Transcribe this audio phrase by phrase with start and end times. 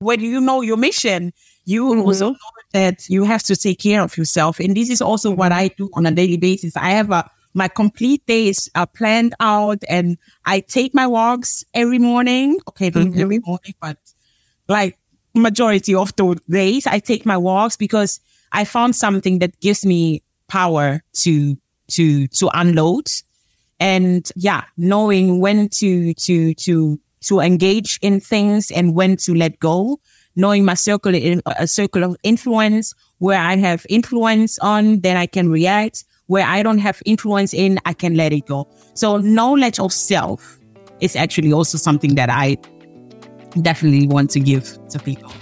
[0.00, 1.32] when you know your mission,
[1.64, 2.00] you mm-hmm.
[2.00, 2.38] also know
[2.72, 4.58] that you have to take care of yourself.
[4.58, 6.76] And this is also what I do on a daily basis.
[6.76, 10.16] I have a my complete days are planned out and
[10.46, 12.60] I take my walks every morning.
[12.68, 13.20] Okay, mm-hmm.
[13.20, 13.98] every morning, but
[14.68, 14.98] like
[15.34, 18.20] majority of the days I take my walks because
[18.52, 21.56] I found something that gives me power to
[21.88, 23.06] to to unload
[23.80, 29.58] and yeah knowing when to to to to engage in things and when to let
[29.60, 30.00] go
[30.36, 31.12] knowing my circle
[31.46, 36.04] a circle of influence where i have influence on then i can react.
[36.26, 38.68] Where i don't have influence in i can let it go.
[38.94, 40.58] So knowledge of self
[41.00, 42.56] is actually also something that i
[43.62, 45.32] definitely want to give to people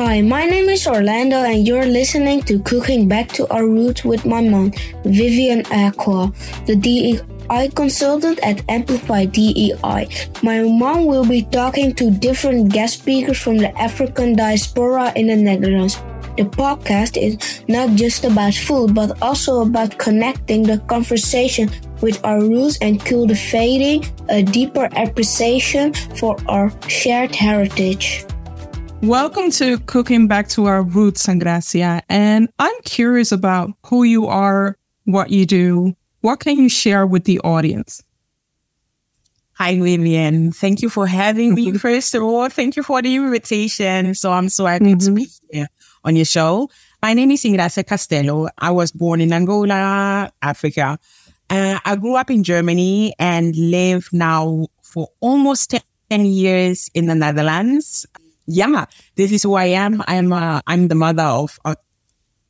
[0.00, 4.24] Hi, my name is Orlando, and you're listening to Cooking Back to Our Roots with
[4.24, 4.72] my mom,
[5.04, 6.32] Vivian Acquah,
[6.64, 10.08] the DEI consultant at Amplify DEI.
[10.42, 15.36] My mom will be talking to different guest speakers from the African diaspora in the
[15.36, 15.96] Netherlands.
[16.38, 17.36] The podcast is
[17.68, 21.68] not just about food, but also about connecting the conversation
[22.00, 28.24] with our roots and cultivating a deeper appreciation for our shared heritage.
[29.02, 32.02] Welcome to Cooking Back to Our Roots, Engracia.
[32.10, 35.96] And I'm curious about who you are, what you do.
[36.20, 38.02] What can you share with the audience?
[39.54, 40.52] Hi, Vivian.
[40.52, 41.72] Thank you for having me.
[41.78, 44.14] First of all, thank you for the invitation.
[44.14, 44.98] So I'm so happy mm-hmm.
[44.98, 45.68] to be here
[46.04, 46.68] on your show.
[47.00, 48.50] My name is Engracia Castelo.
[48.58, 50.98] I was born in Angola, Africa.
[51.48, 55.74] Uh, I grew up in Germany and live now for almost
[56.10, 58.04] 10 years in the Netherlands
[58.50, 60.02] yeah, this is who I am.
[60.06, 61.76] I'm uh, I'm the mother of a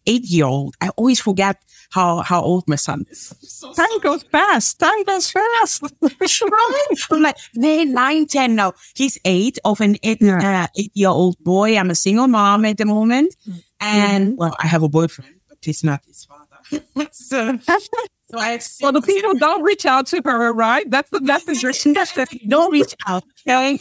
[0.07, 0.75] eight year old.
[0.81, 3.35] I always forget how how old my son is.
[3.43, 4.79] So Time goes fast.
[4.79, 5.85] Time goes fast.
[7.11, 8.73] I'm like they're nine, ten now.
[8.95, 10.65] He's eight of an eight, yeah.
[10.65, 11.77] uh, eight year old boy.
[11.77, 13.37] I'm a single mom at the moment,
[13.81, 14.37] and mm-hmm.
[14.37, 16.41] well, I have a boyfriend, but he's not his father.
[17.13, 20.89] so, so I have well, the people don't reach out to her, right?
[20.89, 21.63] That's the message.
[22.49, 23.25] don't reach out.
[23.47, 23.79] Okay?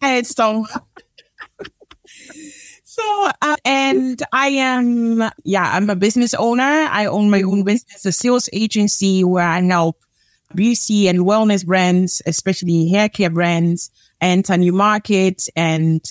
[0.00, 0.66] And so
[2.84, 6.62] so, uh, and I am, yeah, I'm a business owner.
[6.62, 10.04] I own my own business, a sales agency where I help
[10.54, 13.90] beauty and wellness brands, especially hair care brands,
[14.20, 16.02] enter new markets and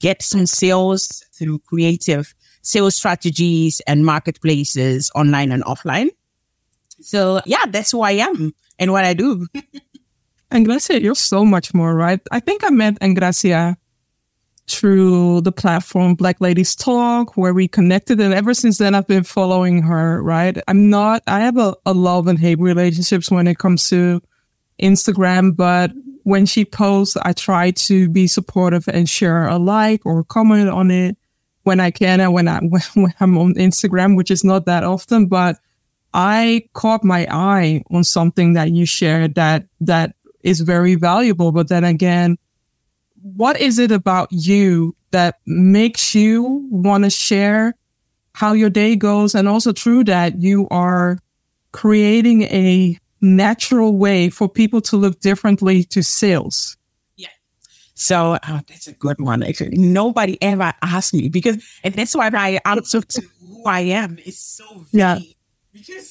[0.00, 6.08] get some sales through creative sales strategies and marketplaces online and offline.
[7.00, 9.46] So yeah, that's who I am and what I do.
[10.50, 12.20] Engracia, you're so much more, right?
[12.30, 13.76] I think I met Engracia
[14.68, 18.20] through the platform Black Ladies Talk, where we connected.
[18.20, 20.58] And ever since then, I've been following her, right?
[20.66, 24.20] I'm not, I have a, a love and hate relationships when it comes to
[24.82, 25.92] Instagram, but
[26.24, 30.90] when she posts, I try to be supportive and share a like or comment on
[30.90, 31.16] it
[31.62, 32.60] when I can and when I,
[32.94, 35.58] when I'm on Instagram, which is not that often, but
[36.12, 41.52] I caught my eye on something that you shared that, that is very valuable.
[41.52, 42.38] But then again,
[43.22, 47.74] what is it about you that makes you want to share
[48.32, 49.34] how your day goes?
[49.34, 51.18] And also through that, you are
[51.72, 56.76] creating a natural way for people to look differently to sales.
[57.16, 57.28] Yeah.
[57.94, 59.42] So oh, that's a good one.
[59.42, 64.18] Actually, nobody ever asked me because, and that's why I answer to who I am.
[64.24, 64.86] It's so vague.
[64.92, 65.18] yeah.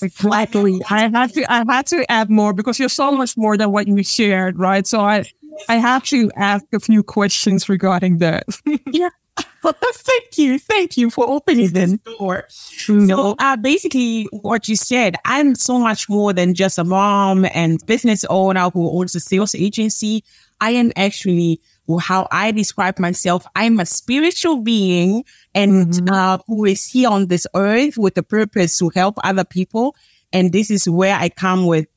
[0.02, 0.80] Exactly.
[0.90, 3.88] I had to I had to add more because you're so much more than what
[3.88, 4.86] you shared, right?
[4.86, 5.24] So I
[5.70, 8.46] I have to ask a few questions regarding that.
[8.92, 9.10] yeah.
[9.64, 10.60] thank you.
[10.60, 12.46] Thank you for opening this door.
[12.50, 17.84] So, uh, basically, what you said, I'm so much more than just a mom and
[17.86, 20.24] business owner who owns a sales agency.
[20.62, 21.60] I am actually
[22.00, 23.46] how I describe myself.
[23.56, 25.24] I'm a spiritual being
[25.54, 26.14] and mm-hmm.
[26.14, 29.96] uh, who is here on this earth with the purpose to help other people.
[30.34, 31.88] And this is where I come with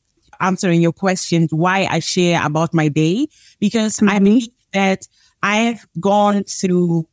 [0.40, 3.28] answering your questions, why I share about my day,
[3.58, 4.08] because mm-hmm.
[4.08, 5.06] I believe that
[5.42, 7.06] I've gone through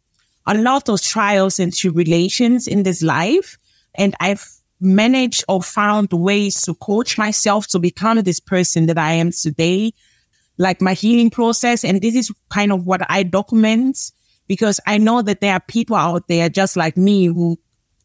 [0.47, 3.57] a lot of trials and tribulations in this life,
[3.95, 4.45] and I've
[4.79, 9.93] managed or found ways to coach myself to become this person that I am today,
[10.57, 11.83] like my healing process.
[11.83, 14.11] And this is kind of what I document
[14.47, 17.57] because I know that there are people out there just like me who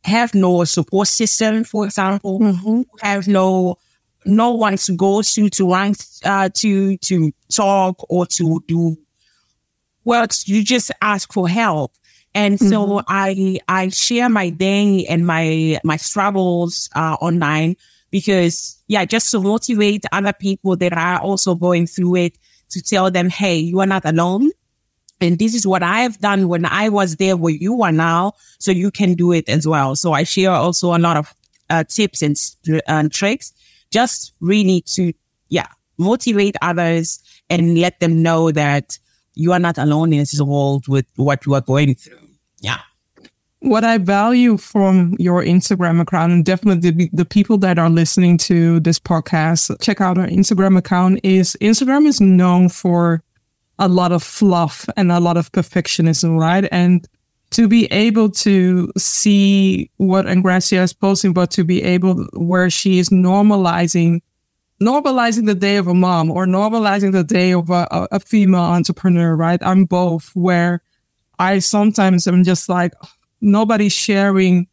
[0.04, 2.82] have no support system, for example, mm-hmm.
[3.02, 3.76] have no
[4.24, 8.96] no one to go to to want uh, to to talk or to do
[10.04, 11.92] well you just ask for help
[12.34, 12.68] and mm-hmm.
[12.68, 17.76] so i i share my day and my my struggles uh, online
[18.10, 22.38] because yeah just to motivate other people that are also going through it
[22.68, 24.50] to tell them hey you are not alone
[25.20, 28.32] And this is what I have done when I was there where you are now.
[28.58, 29.94] So you can do it as well.
[29.94, 31.34] So I share also a lot of
[31.68, 32.36] uh, tips and,
[32.88, 33.52] and tricks
[33.90, 35.12] just really to,
[35.48, 35.66] yeah,
[35.98, 38.98] motivate others and let them know that
[39.34, 42.18] you are not alone in this world with what you are going through.
[42.60, 42.80] Yeah.
[43.60, 48.38] What I value from your Instagram account, and definitely the, the people that are listening
[48.38, 53.22] to this podcast, check out our Instagram account, is Instagram is known for
[53.78, 56.68] a lot of fluff and a lot of perfectionism, right?
[56.72, 57.06] And
[57.50, 62.98] to be able to see what Engracia is posting, but to be able where she
[62.98, 64.20] is normalizing
[64.82, 69.36] normalizing the day of a mom or normalizing the day of a, a female entrepreneur,
[69.36, 69.60] right?
[69.62, 70.82] I'm both where
[71.38, 72.94] I sometimes am just like,
[73.40, 74.68] nobody sharing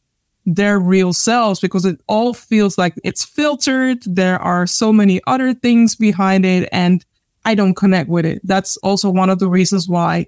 [0.46, 4.02] their real selves because it all feels like it's filtered.
[4.06, 7.06] There are so many other things behind it and
[7.44, 8.42] I don't connect with it.
[8.44, 10.28] That's also one of the reasons why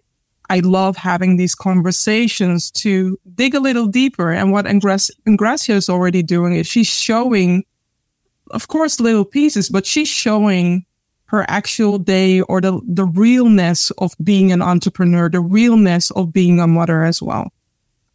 [0.49, 4.31] I love having these conversations to dig a little deeper.
[4.31, 7.65] And what Engracia is already doing is she's showing
[8.51, 10.85] of course, little pieces, but she's showing
[11.25, 16.59] her actual day or the, the realness of being an entrepreneur, the realness of being
[16.59, 17.51] a mother as well.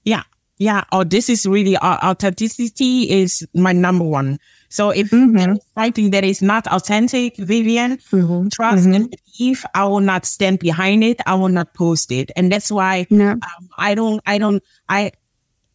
[0.04, 0.24] Yeah.
[0.58, 0.84] Yeah.
[0.92, 4.38] Oh, this is really uh, authenticity is my number one.
[4.74, 5.54] So if mm-hmm.
[5.78, 8.48] something that is not authentic, Vivian, mm-hmm.
[8.48, 8.94] trust mm-hmm.
[8.94, 11.20] and believe, I will not stand behind it.
[11.26, 12.32] I will not post it.
[12.34, 13.40] And that's why um,
[13.78, 15.12] I don't, I don't, I,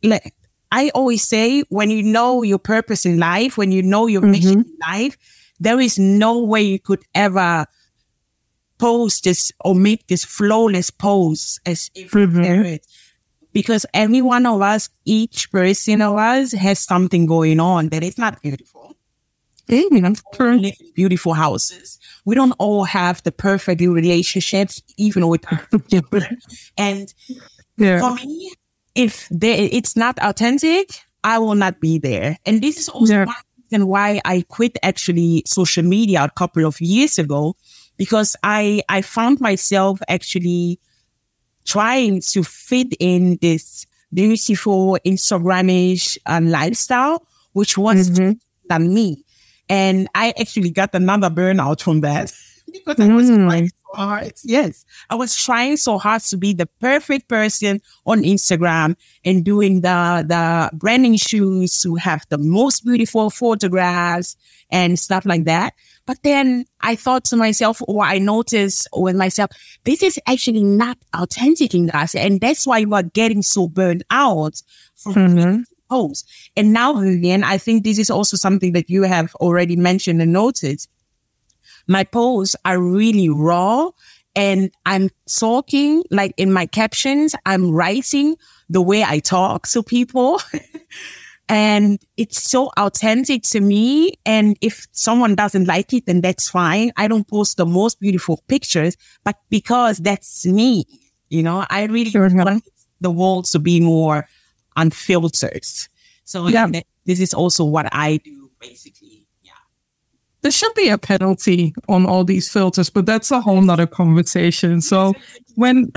[0.04, 0.34] like,
[0.74, 4.32] I always say when you know your purpose in life, when you know your mm-hmm.
[4.32, 5.16] mission in life,
[5.62, 7.68] there is no way you could ever
[8.80, 12.76] post this or make this flawless pose as if mm-hmm.
[13.54, 18.18] because every one of us, each person of us has something going on that is
[18.18, 18.79] not beautiful.
[19.70, 20.92] Mm-hmm.
[20.96, 22.00] Beautiful houses.
[22.26, 25.46] We don't all have the perfect relationships, even with
[25.90, 26.22] people.
[26.78, 27.14] and
[27.78, 28.00] yeah.
[28.00, 28.52] for me,
[28.96, 32.38] if they, it's not authentic, I will not be there.
[32.46, 33.26] And this is also yeah.
[33.26, 33.36] one
[33.72, 37.56] reason why I quit actually social media a couple of years ago,
[37.98, 40.80] because I, I found myself actually
[41.66, 47.24] trying to fit in this beautiful Instagramish uh, lifestyle,
[47.54, 48.32] which was mm-hmm.
[48.68, 49.24] than me.
[49.70, 52.34] And I actually got another burnout from that
[52.74, 53.00] because.
[53.00, 54.34] I was mm trying so hard.
[54.44, 54.86] Yes.
[55.10, 60.26] I was trying so hard to be the perfect person on Instagram and doing the,
[60.28, 64.36] the branding shoots to have the most beautiful photographs
[64.72, 65.74] and stuff like that.
[66.06, 69.52] But then I thought to myself, or I noticed with myself,
[69.84, 72.16] this is actually not authentic in us.
[72.16, 74.62] And that's why you are getting so burned out
[74.96, 75.62] from mm-hmm.
[75.90, 76.50] Posts.
[76.56, 80.34] And now, Vivian, I think this is also something that you have already mentioned and
[80.34, 80.86] noted
[81.88, 83.90] my posts are really raw
[84.36, 88.38] and I'm talking like in my captions, I'm writing
[88.70, 90.40] the way I talk to people.
[91.50, 94.14] and it's so authentic to me.
[94.26, 96.92] And if someone doesn't like it, then that's fine.
[96.96, 100.86] I don't post the most beautiful pictures, but because that's me,
[101.30, 102.30] you know, I really sure.
[102.30, 102.64] want
[103.02, 104.28] the world to be more
[104.76, 105.66] unfiltered.
[106.24, 106.68] So yeah.
[107.06, 109.54] this is also what I do basically Yeah.
[110.42, 114.82] there should be a penalty on all these filters, but that's a whole nother conversation.
[114.82, 115.14] So
[115.56, 115.92] when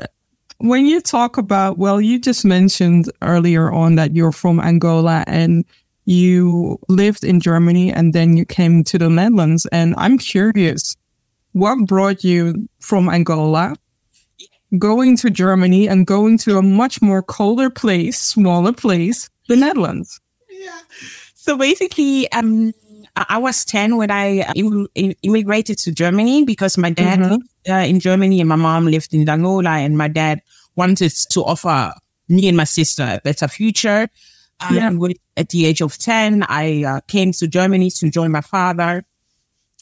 [0.58, 5.64] when you talk about well, you just mentioned earlier on that you're from Angola and
[6.04, 9.66] you lived in Germany and then you came to the Netherlands.
[9.73, 10.97] And I'm curious,
[11.52, 13.75] what brought you from Angola
[14.79, 20.21] going to Germany and going to a much more colder place, smaller place, the Netherlands?
[20.50, 20.81] Yeah.
[21.35, 22.73] So basically, um,
[23.17, 24.52] I was 10 when I uh,
[25.23, 27.31] immigrated to Germany because my dad mm-hmm.
[27.33, 30.41] lived uh, in Germany and my mom lived in Angola and my dad
[30.76, 31.93] wanted to offer
[32.29, 34.09] me and my sister a better future.
[34.61, 34.88] Um, yeah.
[34.88, 39.05] Um, at the age of 10, I uh, came to Germany to join my father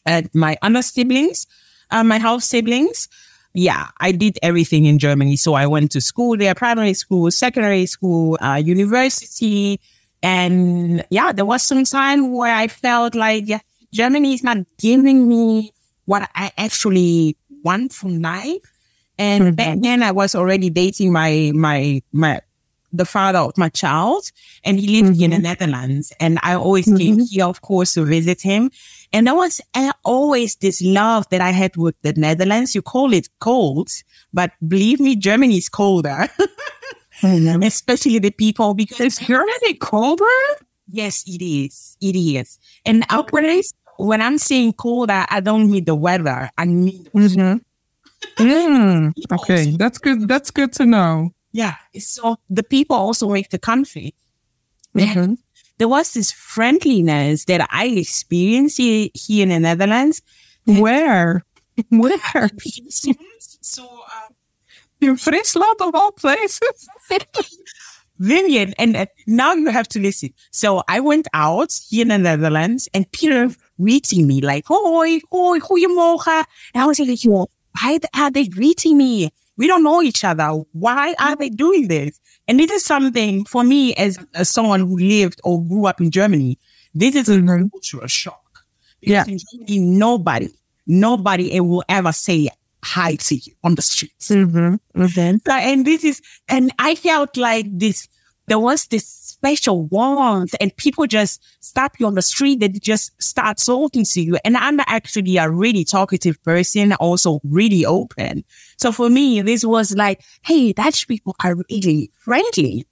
[0.07, 1.47] and my other siblings,
[1.91, 3.09] uh, my half siblings.
[3.53, 5.37] Yeah, I did everything in Germany.
[5.37, 9.81] So I went to school there, primary school, secondary school, uh, university,
[10.23, 13.61] and yeah, there was some time where I felt like yeah,
[13.93, 15.73] Germany is not giving me
[16.05, 18.63] what I actually want from life.
[19.19, 19.55] And mm-hmm.
[19.55, 22.41] back then I was already dating my, my, my,
[22.93, 24.31] the father of my child
[24.65, 25.25] and he lived mm-hmm.
[25.25, 25.45] in the mm-hmm.
[25.45, 26.97] Netherlands and I always mm-hmm.
[26.97, 28.71] came here, of course, to visit him.
[29.13, 29.61] And there was
[30.05, 32.75] always this love that I had with the Netherlands.
[32.75, 33.91] You call it cold,
[34.33, 36.29] but believe me, Germany is colder.
[37.23, 37.63] mm-hmm.
[37.63, 40.25] especially the people because already colder.
[40.89, 41.97] Yes, it is.
[42.01, 42.59] It is.
[42.85, 46.51] And nowadays, when I'm saying colder, I don't mean the weather.
[46.57, 47.59] I mean, mm-hmm.
[48.43, 50.29] Mm, okay, that's good.
[50.29, 51.31] That's good to know.
[51.53, 51.75] Yeah.
[51.99, 54.15] So the people also make the country.
[54.95, 55.39] Mhm.
[55.81, 59.09] There was this friendliness that I experienced here,
[59.43, 60.21] in the Netherlands.
[60.67, 61.43] Where?
[61.89, 62.51] Where?
[63.63, 64.29] so, uh,
[65.01, 66.87] In Friesland of all places.
[68.19, 70.35] Vivian, and uh, now you have to listen.
[70.51, 75.61] So I went out here in the Netherlands and people greeting me like, hoi, hoi,
[75.61, 76.45] goeiemorgen.
[76.75, 77.47] And I was like, yo,
[77.81, 79.31] why are they greeting me?
[79.61, 80.49] We don't know each other.
[80.73, 82.19] Why are they doing this?
[82.49, 86.11] And this is something for me as, as someone who lived or grew up in
[86.11, 86.59] Germany.
[86.95, 87.41] This is a
[87.71, 88.65] cultural shock.
[89.01, 89.33] Because Yeah.
[89.35, 90.49] in Germany, nobody,
[90.87, 92.49] nobody will ever say
[92.83, 94.29] hi to you on the streets.
[94.31, 95.37] Mm-hmm.
[95.45, 98.09] So, and this is, and I felt like this,
[98.49, 99.07] there was this
[99.41, 102.61] special warmth and people just stop you on the street.
[102.61, 104.39] They just start talking to you.
[104.45, 108.45] And I'm actually a really talkative person, also really open.
[108.77, 112.87] So for me, this was like, Hey, Dutch people are really friendly.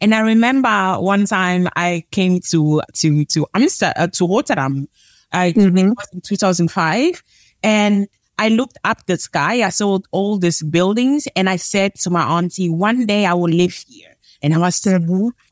[0.00, 4.88] And I remember one time I came to, to, to Amsterdam, uh, to Rotterdam.
[5.32, 7.22] I was in 2005
[7.64, 8.06] and
[8.38, 9.64] I looked up the sky.
[9.64, 13.50] I saw all these buildings and I said to my auntie, one day I will
[13.50, 14.13] live here.
[14.44, 15.00] And I was so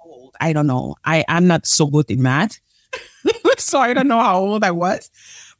[0.04, 0.36] old.
[0.38, 0.96] I don't know.
[1.02, 2.60] I, I'm not so good in math.
[3.58, 5.10] so I don't know how old I was.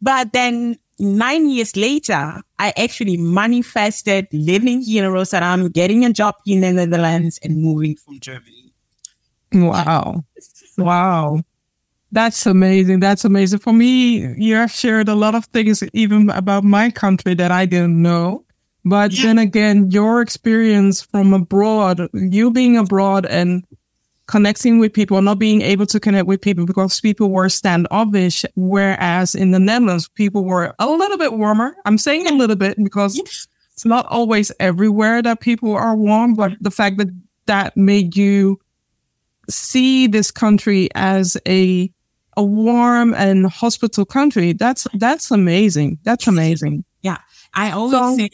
[0.03, 6.35] But then nine years later, I actually manifested living here in Rotterdam, getting a job
[6.47, 8.75] in the Netherlands and moving from Germany.
[9.55, 10.25] Wow.
[10.77, 11.41] Wow.
[12.11, 13.01] That's amazing.
[13.01, 13.61] That's amazing.
[13.61, 17.65] For me, you have shared a lot of things even about my country that I
[17.65, 18.45] didn't know.
[18.85, 23.65] But then again, your experience from abroad, you being abroad and
[24.27, 28.45] connecting with people, not being able to connect with people because people were standoffish.
[28.57, 31.77] Whereas in the Netherlands, people were a little bit warmer.
[31.85, 36.53] I'm saying a little bit because it's not always everywhere that people are warm, but
[36.61, 37.09] the fact that
[37.47, 38.59] that made you
[39.51, 41.93] see this country as a
[42.37, 47.19] a warm and hospital country that's that's amazing that's amazing Yeah.
[47.53, 48.31] I always So- say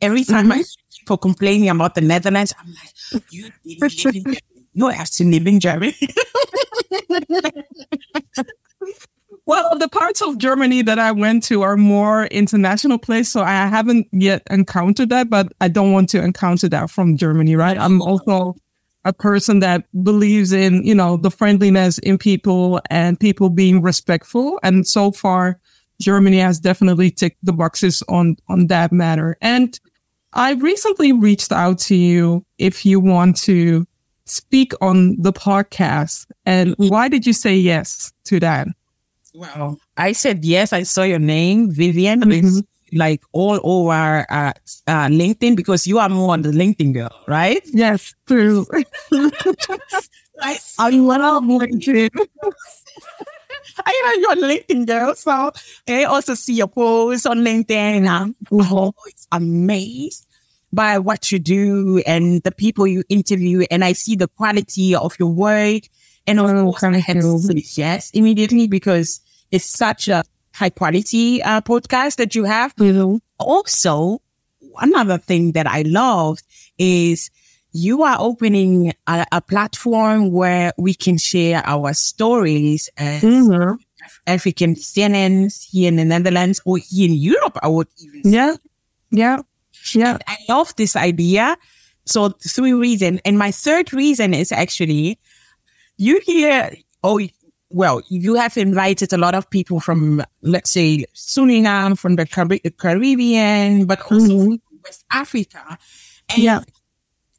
[0.00, 0.62] every time I mm-hmm.
[0.62, 4.38] see people complaining about the Netherlands, I'm like, you didn't live in Germany.
[4.74, 5.94] You have to live in Germany.
[9.46, 13.66] well the parts of germany that i went to are more international place so i
[13.66, 18.00] haven't yet encountered that but i don't want to encounter that from germany right i'm
[18.00, 18.54] also
[19.04, 24.58] a person that believes in you know the friendliness in people and people being respectful
[24.62, 25.60] and so far
[26.00, 29.36] germany has definitely ticked the boxes on on that matter.
[29.40, 29.78] And
[30.32, 33.86] i recently reached out to you if you want to
[34.26, 36.26] speak on the podcast.
[36.46, 38.68] And why did you say yes to that?
[39.34, 40.72] Well, I said yes.
[40.72, 42.30] I saw your name, Vivian.
[42.30, 44.52] It's like all over uh,
[44.86, 47.60] uh, LinkedIn because you are more the LinkedIn girl, right?
[47.72, 48.66] yes true.
[50.40, 52.10] I, i love linkedin
[53.84, 55.52] I know you're a LinkedIn girl, so
[55.88, 57.70] I also see your posts on LinkedIn.
[57.70, 60.26] And I'm always amazed
[60.72, 65.16] by what you do and the people you interview, and I see the quality of
[65.18, 65.84] your work.
[66.26, 67.62] And of Oh, course, I thank had to you.
[67.76, 72.74] yes immediately because it's such a high quality uh, podcast that you have.
[73.38, 74.20] Also,
[74.80, 76.42] another thing that I loved
[76.78, 77.30] is
[77.76, 83.76] you are opening a, a platform where we can share our stories as Mhm.
[84.26, 88.30] African descendants here in the Netherlands or here in Europe, I would even say.
[88.30, 88.54] yeah
[89.10, 89.38] yeah
[89.94, 91.56] yeah I love this idea.
[92.06, 93.20] So three reasons.
[93.24, 95.18] And my third reason is actually
[95.96, 96.70] you hear,
[97.02, 97.18] oh,
[97.70, 102.76] well, you have invited a lot of people from, let's say, Suriname, from the Carib-
[102.78, 105.78] Caribbean, but also from West Africa.
[106.30, 106.60] And Yeah.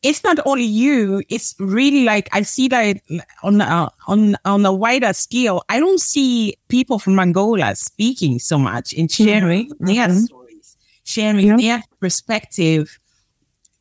[0.05, 2.97] It's not only you, it's really like, I see that
[3.41, 5.63] on, a on, on a wider scale.
[5.67, 9.25] I don't see people from Angola speaking so much and mm-hmm.
[9.25, 10.19] sharing their mm-hmm.
[10.19, 11.57] stories, sharing Yeah.
[11.57, 12.99] their perspective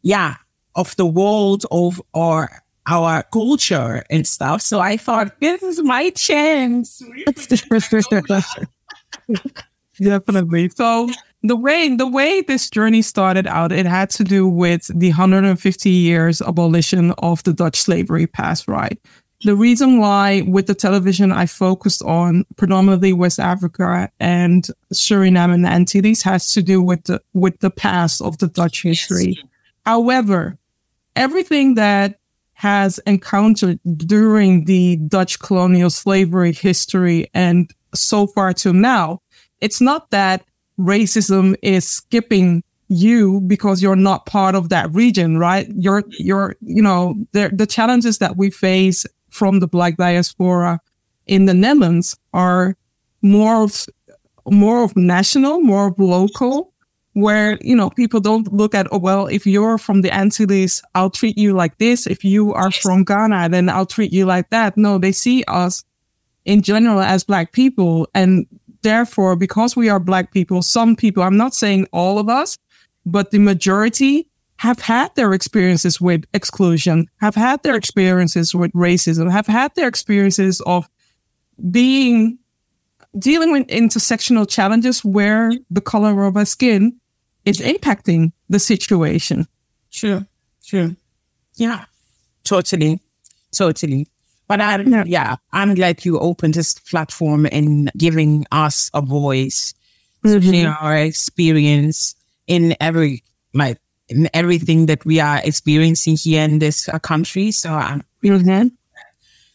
[0.01, 0.37] yeah,
[0.75, 4.63] of the world of or our culture and stuff.
[4.63, 7.03] So I thought this is my chance.
[10.01, 10.71] Definitely.
[10.71, 11.11] So
[11.45, 15.91] the way the way this journey started out, it had to do with the 150
[15.91, 18.99] years abolition of the Dutch slavery past, right?
[19.43, 25.65] The reason why with the television I focused on predominantly West Africa and Suriname and
[25.67, 29.37] the Antilles has to do with the with the past of the Dutch history.
[29.85, 30.57] However,
[31.15, 32.19] everything that
[32.55, 39.21] has encountered during the Dutch colonial slavery history and so far to now,
[39.61, 40.43] it's not that
[40.79, 45.69] racism is skipping you because you're not part of that region, right?
[45.77, 50.81] You're, you're, you know, the, the challenges that we face from the Black diaspora
[51.27, 52.77] in the Netherlands are
[53.23, 53.87] more of,
[54.51, 56.73] more of national, more of local,
[57.15, 61.11] where, you know, people don't look at, oh, well, if you're from the Antilles, I'll
[61.11, 62.07] treat you like this.
[62.07, 64.77] If you are from Ghana, then I'll treat you like that.
[64.77, 65.85] No, they see us
[66.45, 68.09] in general as black people.
[68.15, 68.47] And
[68.85, 72.57] therefore, because we are black people, some people, I'm not saying all of us,
[73.05, 79.31] but the majority have had their experiences with exclusion, have had their experiences with racism,
[79.31, 80.89] have had their experiences of
[81.71, 82.39] being
[83.19, 86.97] dealing with intersectional challenges where the color of our skin
[87.45, 89.47] is impacting the situation.
[89.91, 90.25] Sure,
[90.63, 90.91] sure.
[91.57, 91.85] Yeah,
[92.45, 93.01] totally,
[93.53, 94.09] totally.
[94.47, 95.05] But I, yeah.
[95.07, 99.75] yeah, I'm glad you opened this platform and giving us a voice
[100.25, 100.41] mm-hmm.
[100.41, 102.15] to share our experience
[102.47, 103.23] in every,
[103.55, 107.51] like, in everything that we are experiencing here in this uh, country.
[107.51, 108.69] So I'm mm-hmm.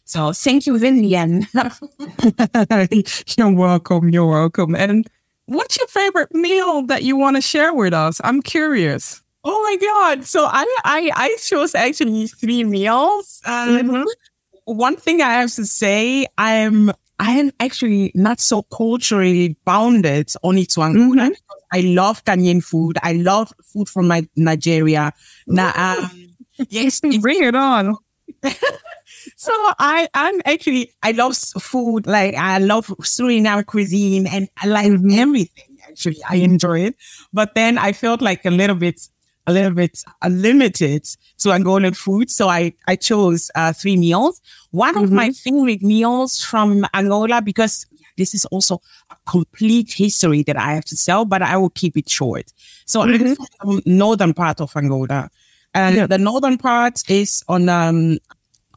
[0.05, 1.45] So thank you, Vivian.
[3.37, 4.09] you're welcome.
[4.09, 4.73] You're welcome.
[4.73, 5.07] And
[5.45, 8.19] what's your favorite meal that you want to share with us?
[8.23, 9.21] I'm curious.
[9.43, 10.25] Oh my god!
[10.25, 13.39] So I I I chose actually three meals.
[13.45, 14.03] Um, mm-hmm.
[14.69, 20.65] One thing I have to say, I'm I am actually not so culturally bounded only
[20.67, 21.23] to Angola.
[21.23, 21.33] Mm-hmm.
[21.73, 22.97] I love Ghanaian food.
[23.03, 25.11] I love food from my Nigeria.
[25.47, 26.35] Now, um,
[26.69, 27.95] yes, bring it on.
[29.35, 32.05] so I, I'm actually, I love food.
[32.05, 35.77] Like I love Suriname cuisine and I like everything.
[35.89, 36.95] Actually, I enjoy it.
[37.33, 39.01] But then I felt like a little bit,
[39.49, 41.03] a little bit uh, limited
[41.39, 42.29] to Angolan food.
[42.29, 44.41] So I, I chose uh, three meals.
[44.71, 45.03] One mm-hmm.
[45.03, 47.85] of my favorite meals from Angola, because
[48.17, 51.97] this is also a complete history that I have to tell, but I will keep
[51.97, 52.53] it short.
[52.85, 53.41] So mm-hmm.
[53.41, 55.29] I'm from northern part of Angola.
[55.73, 56.07] And yeah.
[56.07, 58.17] the northern part is on um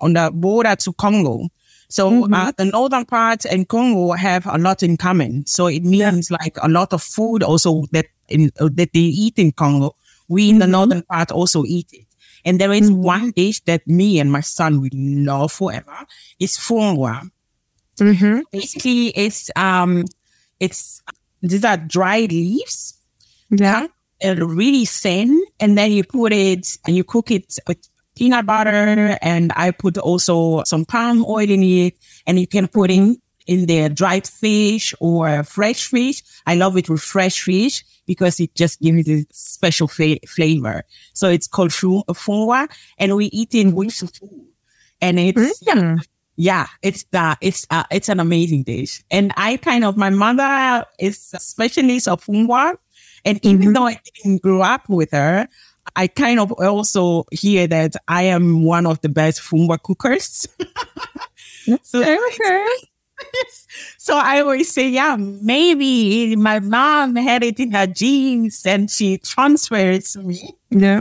[0.01, 1.49] on the border to Congo.
[1.89, 2.35] So mm-hmm.
[2.35, 5.47] uh, the northern part and Congo have a lot in common.
[5.47, 6.37] So it means yeah.
[6.41, 9.95] like a lot of food also that in uh, that they eat in Congo.
[10.33, 10.73] We in the mm-hmm.
[10.73, 12.07] northern part also eat it.
[12.45, 13.03] And there is mm-hmm.
[13.03, 16.07] one dish that me and my son will love forever.
[16.41, 17.31] It's fungwa.
[18.01, 18.41] Mm-hmm.
[18.51, 20.05] Basically, it's um,
[20.59, 21.03] it's
[21.43, 22.99] these are dried leaves.
[23.51, 23.89] Yeah,
[24.23, 29.19] and really thin, and then you put it and you cook it with peanut butter,
[29.21, 31.95] and I put also some palm oil in it,
[32.27, 36.23] and you can put in in there dried fish or fresh fish.
[36.47, 40.85] I love it with fresh fish because it just gives it a special fa- flavor.
[41.13, 44.47] So it's called fungwa, and we eat it with food,
[45.01, 45.99] and it's mm-hmm.
[46.37, 49.03] yeah, it's the it's uh, it's an amazing dish.
[49.11, 52.77] And I kind of my mother is a specialist of fungwa,
[53.25, 53.73] and even mm-hmm.
[53.73, 55.49] though I didn't grow up with her,
[55.97, 60.49] I kind of also hear that I am one of the best fungwa cookers.
[61.83, 62.67] so, okay.
[63.99, 69.19] so I always say, yeah, maybe my mom had it in her genes and she
[69.19, 70.57] transferred it to me.
[70.71, 71.01] Yeah.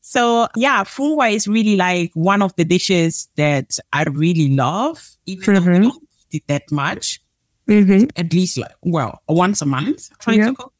[0.00, 5.54] So yeah, fungwa is really like one of the dishes that I really love, even
[5.54, 5.64] mm-hmm.
[5.64, 7.20] though we don't eat it that much.
[7.68, 8.10] Mm-hmm.
[8.16, 10.46] At least like, well, once a month, trying yeah.
[10.50, 10.72] to cook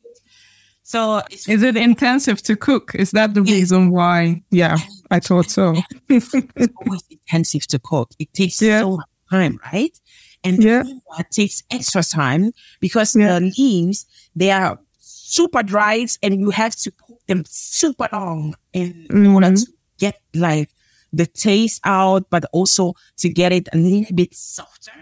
[0.87, 2.95] so is it intensive to cook?
[2.95, 3.55] Is that the yeah.
[3.55, 4.45] reason why?
[4.53, 4.77] Yeah,
[5.11, 5.75] I thought so.
[6.09, 8.13] it's always intensive to cook.
[8.21, 8.83] It takes yeah.
[8.83, 9.99] so much time, right?
[10.45, 10.85] And yeah.
[11.19, 13.39] it takes extra time because yeah.
[13.39, 19.07] the leaves, they are super dry and you have to cook them super long in
[19.11, 19.35] mm-hmm.
[19.35, 19.67] order to
[19.99, 20.71] get like
[21.13, 24.93] the taste out, but also to get it a little bit softer.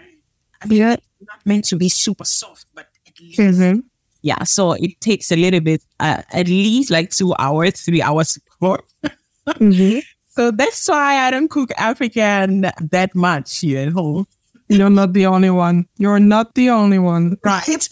[0.61, 0.95] I mean, yeah.
[1.21, 3.79] not meant to be super soft, but at least mm-hmm
[4.25, 8.33] yeah, so it takes a little bit, uh, at least like two hours, three hours
[8.33, 8.83] to cook.
[9.47, 9.99] mm-hmm.
[10.35, 14.27] So that's why I don't cook African that much here at home.
[14.67, 15.85] You're not the only one.
[15.97, 17.37] You're not the only one.
[17.43, 17.63] Right.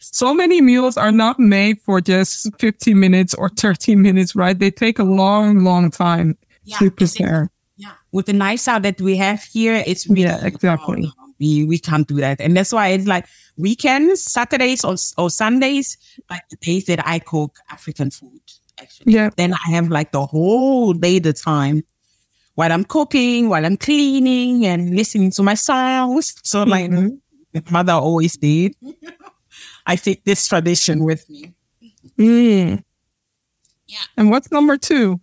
[0.00, 4.58] so many meals are not made for just 15 minutes or 30 minutes, right?
[4.58, 7.50] They take a long, long time yeah, to prepare.
[7.76, 7.92] Yeah.
[8.10, 11.04] With the knives out that we have here, it's really yeah, exactly.
[11.06, 12.40] Oh, we, we can't do that.
[12.40, 15.96] And that's why it's like weekends, Saturdays or, or Sundays,
[16.28, 18.40] like the days that I cook African food.
[18.80, 19.12] Actually.
[19.12, 19.30] Yeah.
[19.36, 21.82] Then I have like the whole day the time
[22.54, 26.34] while I'm cooking, while I'm cleaning and listening to my songs.
[26.42, 27.16] So like mm-hmm.
[27.54, 28.74] my mother always did.
[29.86, 31.54] I take this tradition with me.
[32.18, 32.82] Mm.
[33.86, 33.98] Yeah.
[34.16, 35.20] And what's number two?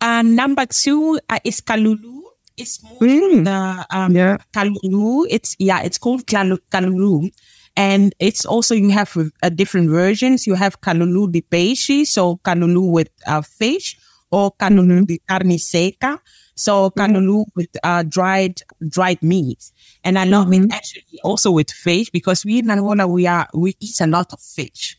[0.00, 2.22] Uh, number two uh, is Kalulu.
[2.56, 3.44] It's more mm.
[3.44, 4.36] the um, yeah.
[4.52, 5.26] Kalulu.
[5.30, 7.30] It's yeah, it's called Kalulu,
[7.76, 10.46] And it's also, you have uh, different versions.
[10.46, 13.96] You have callaloo de peixe, so callaloo with uh, fish,
[14.30, 16.20] or callaloo de carne seca,
[16.54, 19.70] so callaloo with uh, dried dried meat.
[20.04, 23.76] And I love it actually also with fish because we in Angola, we are, we
[23.80, 24.96] eat a lot of fish.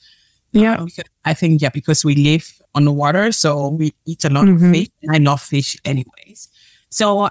[0.52, 0.76] Yeah.
[0.76, 4.30] Uh, because- I think, yeah, because we live on the water, so we eat a
[4.30, 4.88] lot of fish.
[5.04, 6.48] And I love fish anyways.
[6.90, 7.30] So uh,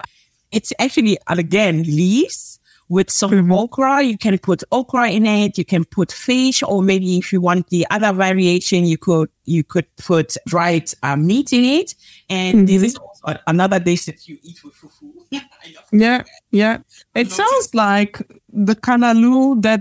[0.52, 2.57] it's actually, again, leaves
[2.88, 4.02] with some okra.
[4.02, 5.58] You can put okra in it.
[5.58, 9.64] You can put fish, or maybe if you want the other variation, you could, you
[9.64, 11.94] could put dried uh, meat in it.
[12.30, 15.12] And this is also another dish that you eat with fufu.
[15.32, 16.78] I Yeah, yeah.
[17.14, 18.18] It sounds like
[18.52, 19.80] the kalaloo that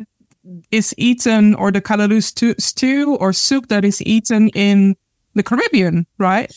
[0.72, 4.96] is eaten, or the kalaloo stew, stew or soup that is eaten in
[5.36, 6.52] the Caribbean, right?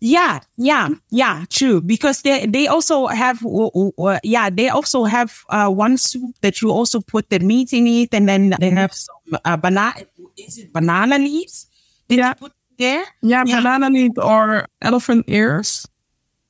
[0.00, 1.82] Yeah, yeah, yeah, true.
[1.82, 6.70] Because they they also have, uh, yeah, they also have uh, one soup that you
[6.72, 9.92] also put the meat in it, and then they have some uh, banana.
[10.38, 11.68] Is it banana leaves?
[12.08, 12.28] Did Yeah.
[12.32, 13.04] you put there?
[13.20, 13.60] Yeah, Yeah.
[13.60, 15.84] banana leaf or elephant ears.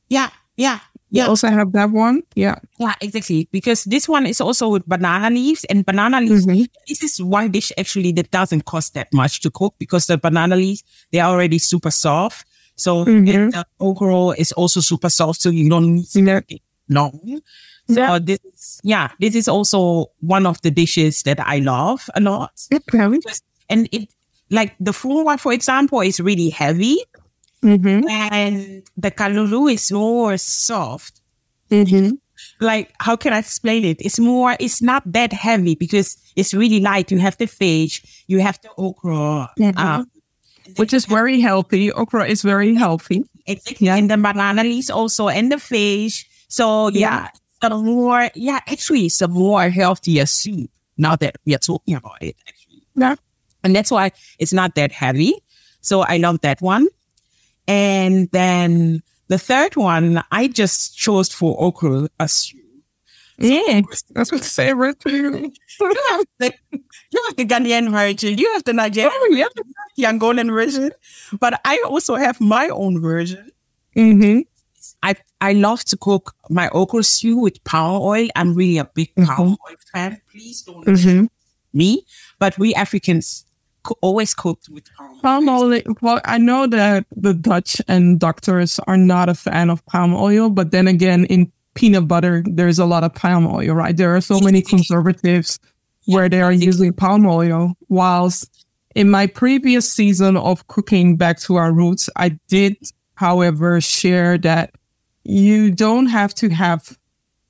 [0.08, 0.78] Yeah, yeah,
[1.10, 2.22] You yeah, also have that one.
[2.38, 2.54] Yeah.
[2.78, 3.48] yeah, exactly.
[3.50, 6.46] Because this one is also with banana leaves, and banana leaves.
[6.86, 10.54] This is one dish actually that doesn't cost that much to cook because the banana
[10.54, 12.46] leaves they are already super soft.
[12.80, 17.40] So and the okra is also super soft, so you don't need it long.
[17.88, 18.18] So Yeah.
[18.18, 22.52] this is, yeah, this is also one of the dishes that I love a lot.
[23.68, 24.08] And it,
[24.50, 26.98] like the full one, for example, is really heavy
[27.62, 28.08] Mm-hmm.
[28.08, 31.20] and the kalulu is more soft.
[31.70, 32.12] Mm-hmm.
[32.58, 33.98] Like, how can I explain it?
[34.00, 37.10] It's more, it's not that heavy because it's really light.
[37.12, 40.10] You have the fish, you have the okra, um,
[40.76, 41.92] Which is very healthy.
[41.92, 43.24] Okra is very healthy.
[43.46, 43.88] Exactly.
[43.88, 46.26] And the banana leaves also and the fish.
[46.48, 47.28] So yeah,
[47.62, 52.22] a more yeah, actually it's a more healthier soup now that we are talking about
[52.22, 52.82] it actually.
[52.96, 53.16] Yeah.
[53.62, 55.34] And that's why it's not that heavy.
[55.80, 56.88] So I love that one.
[57.66, 62.58] And then the third one I just chose for okra a stew.
[63.40, 63.80] Yeah.
[64.14, 65.50] That's my favorite too.
[65.80, 66.52] You have the,
[67.10, 69.46] you have the Ghanaian version, you have the Nigerian, yeah.
[69.96, 70.92] the Angolan version,
[71.38, 73.50] but I also have my own version.
[73.96, 74.40] Mm-hmm.
[75.02, 78.28] I I love to cook my okra stew with palm oil.
[78.36, 80.20] I'm really a big palm oil fan.
[80.30, 81.26] Please don't Mm-hmm.
[81.72, 82.04] me,
[82.38, 83.46] but we Africans
[83.82, 85.20] co- always cooked with palm oil.
[85.22, 85.80] Palm oil.
[86.02, 90.50] Well, I know that the Dutch and doctors are not a fan of palm oil,
[90.50, 93.96] but then again, in peanut butter, there's a lot of palm oil, right?
[93.96, 95.58] There are so many conservatives
[96.06, 97.74] where they are using palm oil.
[97.88, 102.76] Whilst in my previous season of cooking back to our roots, I did,
[103.14, 104.74] however, share that
[105.24, 106.98] you don't have to have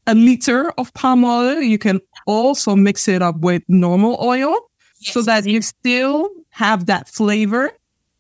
[0.06, 1.61] a liter of palm oil.
[1.61, 4.54] You can also mix it up with normal oil
[5.00, 7.70] so that you still have that flavor,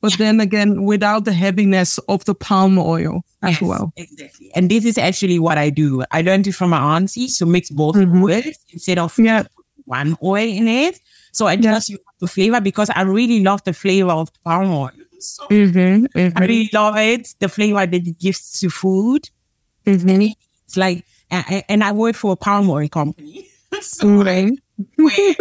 [0.00, 3.92] but then again, without the heaviness of the palm oil as Yes, well.
[3.96, 4.50] Exactly.
[4.54, 6.02] And this is actually what I do.
[6.10, 9.44] I learned it from my auntie So mix both oils instead of Yeah.
[9.84, 11.00] one oil in it.
[11.32, 11.72] So I Yeah.
[11.72, 14.90] just use the flavor because I really love the flavor of palm oil.
[15.18, 16.06] So Mm-hmm.
[16.36, 17.34] I really love it.
[17.38, 19.28] The flavor that it gives to food.
[19.86, 20.32] Mm-hmm.
[20.66, 23.46] It's like, and, and I work for a palm oil company.
[23.80, 24.52] so Right.
[24.96, 25.34] where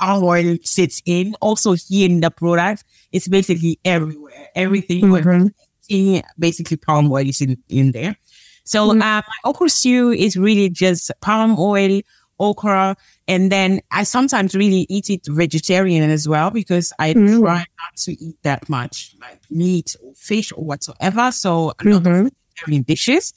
[0.00, 1.34] palm oil sits in.
[1.40, 4.48] Also here in the product, it's basically everywhere.
[4.54, 5.18] Everything, Mhm.
[5.18, 8.16] everything, basically palm oil is in, in there.
[8.64, 12.00] So uh, my okra stew is really just palm oil,
[12.38, 12.96] okra,
[13.28, 17.40] and then I sometimes really eat it vegetarian as well because I Mm.
[17.40, 21.30] try not to eat that much like meat or fish or whatsoever.
[21.32, 22.30] So a lot of Mhm.
[22.56, 23.32] vegetarian dishes.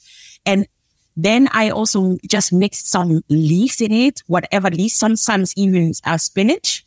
[0.46, 0.66] And
[1.16, 6.84] then I also just mix some leaves in it, whatever leaves, sometimes even uh, spinach.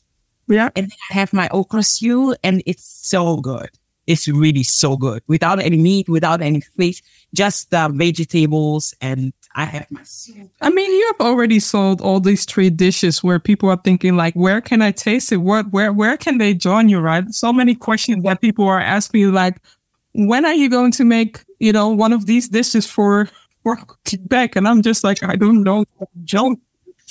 [0.47, 0.69] Yeah.
[0.75, 3.69] And then I have my okra stew and it's so good.
[4.05, 8.93] It's really so good without any meat, without any fish, just the vegetables.
[9.01, 10.49] And I have my soup.
[10.61, 14.33] I mean, you have already sold all these three dishes where people are thinking like,
[14.33, 15.37] where can I taste it?
[15.37, 16.99] What, where, where can they join you?
[16.99, 17.29] Right?
[17.33, 19.57] So many questions that people are asking like,
[20.13, 23.27] when are you going to make, you know, one of these dishes for,
[23.75, 24.55] Quebec?
[24.55, 25.85] And I'm just like, I don't know,
[26.23, 26.57] John.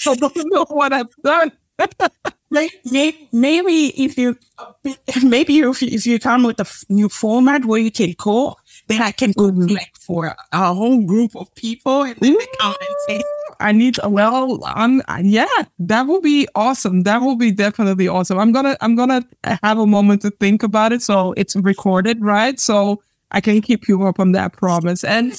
[0.07, 1.53] I don't know what I've done.
[2.49, 4.39] Maybe, maybe if you,
[5.25, 8.59] maybe if you, if you come with a f- new format where you can call,
[8.87, 9.63] then I can mm-hmm.
[9.63, 13.27] cook like for a whole group of people and then they come and taste.
[13.59, 15.47] I need well, I'm yeah,
[15.81, 17.03] that will be awesome.
[17.03, 18.39] That will be definitely awesome.
[18.39, 19.25] I'm gonna I'm gonna
[19.63, 21.03] have a moment to think about it.
[21.03, 22.61] So it's recorded, right?
[22.61, 25.03] So I can keep you up on that promise.
[25.03, 25.33] And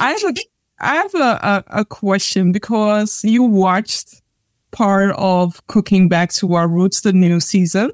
[0.00, 0.34] I have a
[0.82, 4.20] I have a, a, a question because you watched
[4.72, 7.92] part of cooking back to our roots, the new season.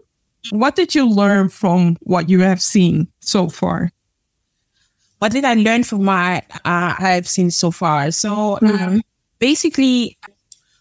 [0.50, 3.90] What did you learn from what you have seen so far?
[5.18, 8.10] What did I learn from what uh, I have seen so far?
[8.12, 9.00] So um, Mhm.
[9.40, 10.16] basically,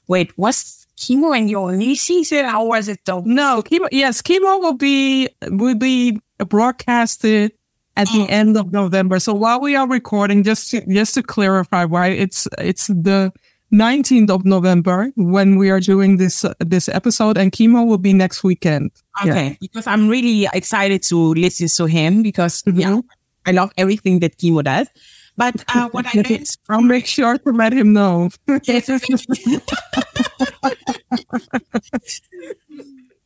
[0.08, 3.88] wait, was chemo in your new season How was it the No, chemo.
[3.92, 7.52] Yes, chemo will be will be broadcasted
[7.98, 9.20] at the end of November.
[9.20, 13.34] So while we are recording, just to, just to clarify, why it's it's the
[13.74, 18.14] 19th of November when we are doing this uh, this episode, and chemo will be
[18.14, 18.92] next weekend.
[19.26, 23.02] Okay, because I'm really excited to listen to him because yeah,
[23.46, 24.88] I love everything that chemo does.
[25.36, 28.30] But uh, what I learned I'll make sure to let him know.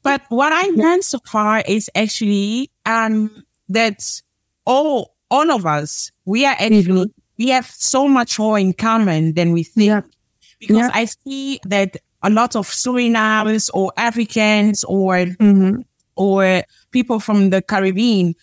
[0.04, 4.02] But what I learned so far is actually um that
[4.66, 7.06] all all of us we are actually
[7.38, 9.88] we have so much more in common than we think.
[9.88, 10.02] Yeah.
[10.60, 10.92] Because Yeah.
[10.94, 15.84] I see that a lot of Surinamers or Africans or Mhm.
[16.16, 18.36] or people from the Caribbean,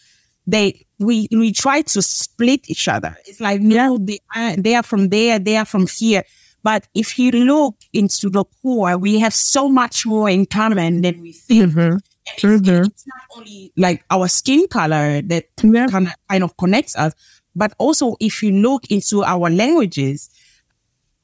[0.46, 3.16] they we we try to split each other.
[3.26, 6.24] It's like no, they are, they are from there, they are from here.
[6.68, 11.16] But if you look into the core, we have so much more in common than
[11.24, 11.72] we think.
[11.72, 12.00] Mhm.
[12.36, 15.86] Sure it's, it's not only like our skin color that Yeah.
[15.88, 17.12] kind of kind of connects us,
[17.56, 20.28] but also if you look into our languages,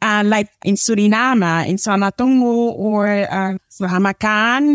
[0.00, 3.52] uh, like in Suriname, in Sranantongo or uh,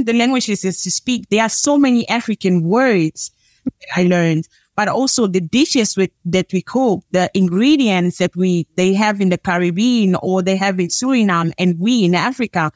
[0.05, 3.31] the languages that you speak, there are so many African words
[3.65, 4.47] that I learned,
[4.79, 9.27] but also the dishes with, that we cook, the ingredients that we, they have in
[9.27, 12.71] the Caribbean or they have in Suriname and we in Africa.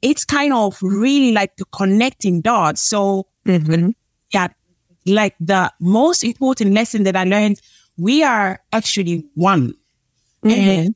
[0.00, 2.82] It's kind of really like the connecting dots.
[2.82, 3.94] So Mhm.
[4.32, 4.46] yeah,
[5.06, 7.60] like the most important lesson that I learned,
[7.96, 9.74] we are actually one.
[10.44, 10.94] And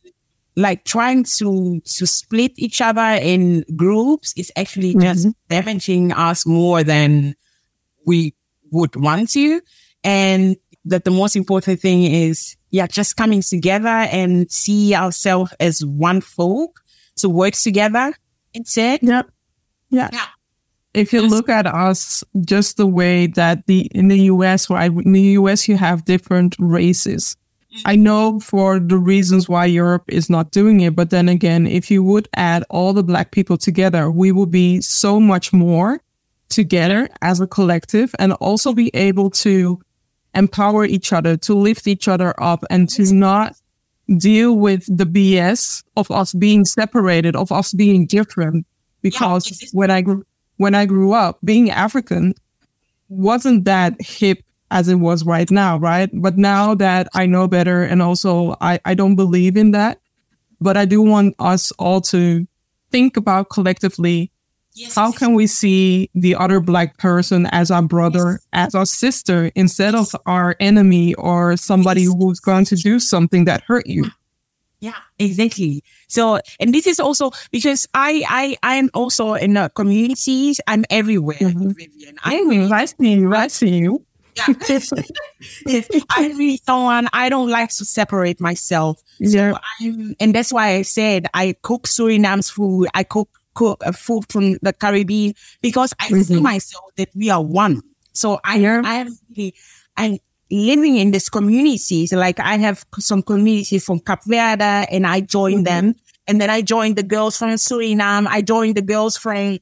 [0.55, 6.85] like trying to to split each other in groups is actually just damaging us more
[6.85, 7.35] than
[8.07, 8.35] we
[8.71, 9.61] would want to.
[10.05, 15.85] And that the most important thing is, yeah, just coming together and see ourselves as
[15.85, 16.81] one folk
[17.17, 18.15] to work together.
[18.55, 19.03] It's it.
[19.03, 19.23] Yeah.
[19.91, 20.09] Yeah.
[20.13, 20.27] Yeah.
[20.95, 24.91] If you look at us, just the way that the in the US, right?
[24.91, 27.37] In the US, you have different races.
[27.73, 27.83] Mm.
[27.85, 31.91] I know for the reasons why Europe is not doing it, but then again, if
[31.91, 36.01] you would add all the black people together, we would be so much more
[36.49, 39.79] together as a collective and also be able to
[40.39, 43.55] empower each other, to lift each other up and to not
[44.19, 48.67] deal with the BS of us being separated, of us being different.
[49.03, 50.25] Because it's- when I grew
[50.57, 52.35] when I grew up, being African
[53.09, 54.39] wasn't that hip
[54.71, 56.11] as it was right now, right?
[56.13, 60.01] But now that I know better and also I, I don't believe in that,
[60.61, 62.47] but I do want us all to
[62.91, 64.31] think about collectively
[64.95, 69.95] how can we see the other black person as our brother, as our sister, instead
[69.95, 74.05] of our enemy or somebody who's going to do something that hurt you?
[74.81, 75.83] Yeah, exactly.
[76.07, 80.61] So, and this is also because I, I, I am also in the communities.
[80.69, 81.71] I'm everywhere, mm-hmm.
[81.71, 82.17] Vivian.
[82.23, 82.49] I'm mm-hmm.
[82.49, 83.35] really, I see you.
[83.35, 84.05] I see you.
[84.37, 84.47] yeah.
[86.11, 89.03] I'm really someone, I don't like to separate myself.
[89.19, 89.53] Yeah.
[89.53, 92.89] So I'm, and that's why I said I cook Suriname's food.
[92.95, 93.29] I cook,
[93.59, 97.83] cook uh, food from the Caribbean because I see myself that we are one.
[98.13, 98.83] So I, Yeah.
[98.85, 99.55] I am really,
[99.97, 100.19] I'm
[100.51, 102.13] living in this communities.
[102.13, 105.95] Like I have some communities from Cape Verde and I joined them.
[106.27, 108.27] And then I joined the girls from Suriname.
[108.29, 109.59] I joined the girls from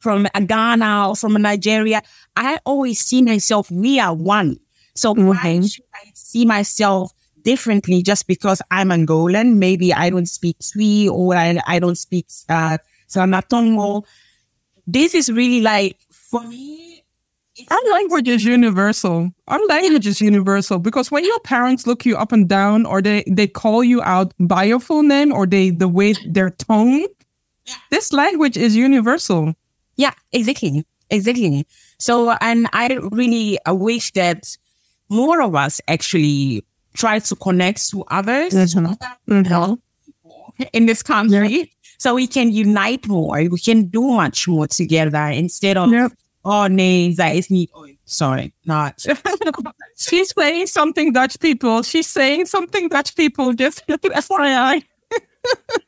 [0.00, 2.02] from Ghana or from Nigeria.
[2.36, 4.58] I always see myself, we are one.
[4.94, 9.56] So why should I see myself differently just because I'm Angolan?
[9.56, 14.04] Maybe I don't speak Twi or I, I don't speak uh, Sranantongo.
[14.86, 16.88] This is really like, for me,
[17.70, 19.30] Our language is universal.
[19.48, 23.24] Our language is universal because when your parents look you up and down or they,
[23.26, 27.06] they call you out by your full name or they the way their tone,
[27.90, 29.54] this language is universal.
[29.96, 30.86] Yeah, exactly.
[31.10, 31.66] Exactly.
[31.98, 34.56] So, and I really wish that
[35.08, 39.32] more of us actually try to connect to others mm-hmm.
[39.32, 40.62] mm-hmm.
[40.72, 43.48] in this country so we can unite more.
[43.50, 46.12] We can do much more together instead of, Yep.
[46.42, 48.92] oh, nee, zij is niet, oh, sorry, not.
[49.96, 51.82] She's saying something Dutch people.
[51.82, 53.52] She's saying something Dutch people.
[53.54, 54.82] Just FYI.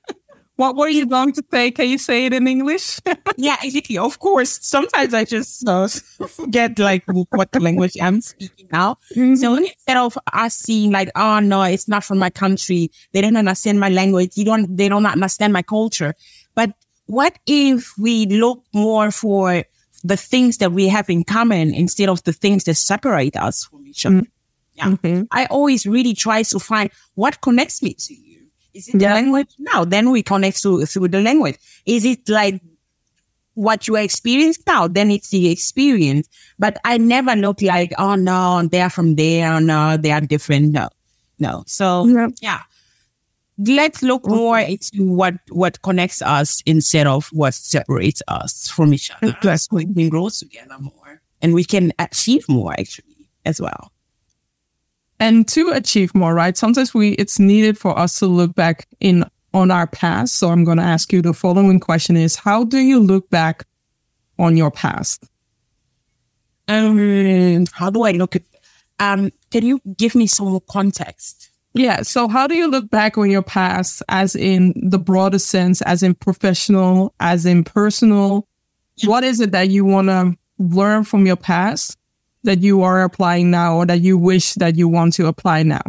[0.60, 1.70] what were you going to say?
[1.70, 3.00] Can you say it in English?
[3.38, 3.96] yeah, exactly.
[3.96, 5.88] Of course, sometimes I just uh,
[6.28, 8.98] forget like what the language I'm speaking now.
[9.14, 12.90] So instead of us seeing like, oh no, it's not from my country.
[13.12, 14.32] They don't understand my language.
[14.36, 16.14] You don't, they don't understand my culture.
[16.54, 16.74] But
[17.06, 19.64] what if we look more for
[20.04, 23.86] the things that we have in common instead of the things that separate us from
[23.86, 24.26] each other?
[24.74, 24.90] Yeah.
[24.90, 25.26] Mhm.
[25.30, 28.29] I always really try to find what connects me to you.
[28.74, 29.48] Is it the language?
[29.58, 31.56] No, then we connect to, through the language.
[31.86, 32.60] Is it like
[33.54, 34.88] what you experience now?
[34.88, 36.28] Then it's the experience.
[36.58, 39.52] But I never look like, oh no, they're from there.
[39.52, 40.72] Oh, no, they are different.
[40.72, 40.88] No,
[41.38, 41.64] no.
[41.66, 42.28] So Yeah.
[42.40, 42.60] yeah.
[43.62, 49.10] Let's look more into what, what connects us instead of what separates us from each
[49.10, 49.36] other.
[49.42, 49.84] Exactly.
[49.84, 53.92] We can grow together more and we can achieve more actually as well.
[55.20, 59.24] And to achieve more right sometimes we it's needed for us to look back in
[59.54, 62.78] on our past so i'm going to ask you the following question is how do
[62.78, 63.64] you look back
[64.38, 65.28] on your past
[66.68, 68.42] Um, how do I look at?
[69.00, 71.50] Um, can you give me some more context?
[71.74, 75.82] yeah so how do you look back on your past as in the broader sense
[75.82, 78.46] as in professional as in personal
[79.04, 81.96] what is it that you want to learn from your past
[82.44, 85.82] that you are applying now or that you wish that you want to apply now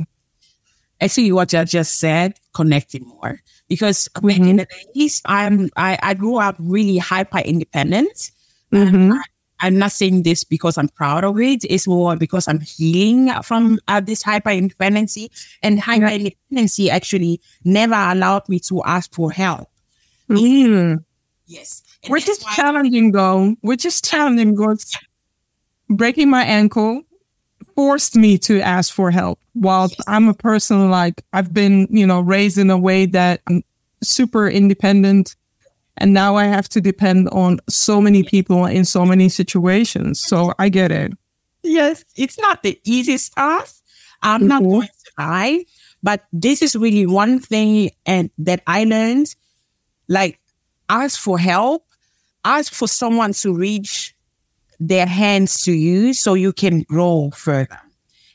[0.99, 3.39] Actually, what I just said, connecting more.
[3.67, 8.29] Because back in the days, I'm I, I grew up really hyper independent.
[8.71, 9.17] Mhm.
[9.61, 11.65] I'm not saying this because I'm proud of it.
[11.67, 15.31] It's more because I'm healing from uh, this hyper independency.
[15.63, 19.69] And hyper independency actually never allowed me to ask for help.
[20.29, 21.03] Mm.
[21.47, 21.81] Yes.
[22.03, 24.85] And which is why- challenging though which is challenging because
[25.91, 27.03] breaking my ankle
[27.75, 32.19] forced me to ask for help while i'm a person like i've been you know
[32.21, 33.63] raised in a way that i'm
[34.03, 35.35] super independent
[35.97, 40.53] and now i have to depend on so many people in so many situations so
[40.59, 41.13] i get it
[41.63, 43.83] Yes, it's not the easiest task.
[44.23, 44.69] I'm not Mhm.
[44.71, 45.65] going to lie,
[46.01, 49.27] but this is really one thing and that I learned.
[50.07, 50.39] Like,
[50.89, 51.85] ask for help,
[52.43, 54.15] ask for someone to reach
[54.81, 57.79] their hands to you so you can grow further.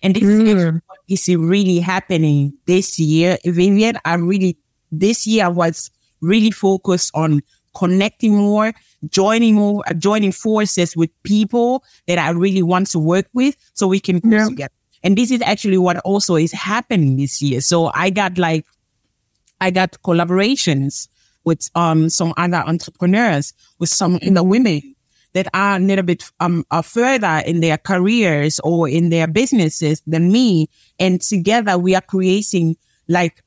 [0.03, 0.81] And this is Mm.
[0.87, 3.37] what is really happening this year.
[3.45, 4.57] Vivian, I really,
[4.93, 7.43] this year was really focused on
[7.75, 8.73] connecting more,
[9.11, 13.89] joining more, uh, joining forces with people that I really want to work with so
[13.89, 14.49] we can grow Yeah.
[14.49, 14.75] together.
[15.03, 17.61] And this is actually what also is happening this year.
[17.61, 18.65] So I got like,
[19.61, 21.09] I got collaborations
[21.45, 24.95] with um some other entrepreneurs, with some other women
[25.37, 30.03] that are a little bit um are further in their careers or in their businesses
[30.07, 30.69] than me,
[30.99, 32.77] and together we are creating
[33.09, 33.43] like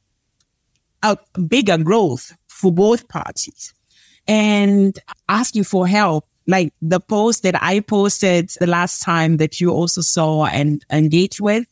[1.04, 3.74] a bigger growth for both parties.
[4.28, 4.98] And
[5.28, 10.02] asking for help, like the post that I posted the last time that you also
[10.02, 11.66] saw and engaged with.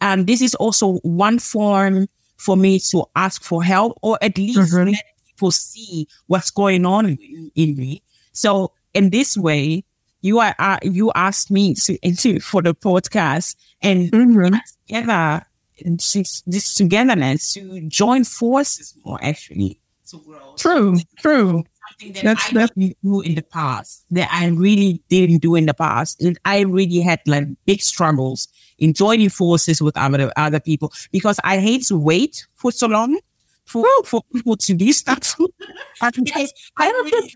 [0.00, 4.58] And this is also one form for me to ask for help or at least
[4.72, 4.92] Mhm.
[4.92, 8.02] let people see what's going on in, in me.
[8.32, 9.84] So in this way,
[10.20, 14.58] you are, uh, you asked me to, to for the podcast and Mhm.
[14.86, 15.46] together,
[15.84, 20.54] this, this togetherness to join forces more actually to grow.
[20.56, 25.38] true true Something that That's- I that's- do in the past that I really didn't
[25.42, 26.22] do in the past.
[26.22, 28.46] And I really had like big struggles
[28.78, 33.18] in joining forces with other other people because I hate to wait for so long
[33.66, 35.36] for, for people to do stuff.
[36.24, 37.34] Because I really,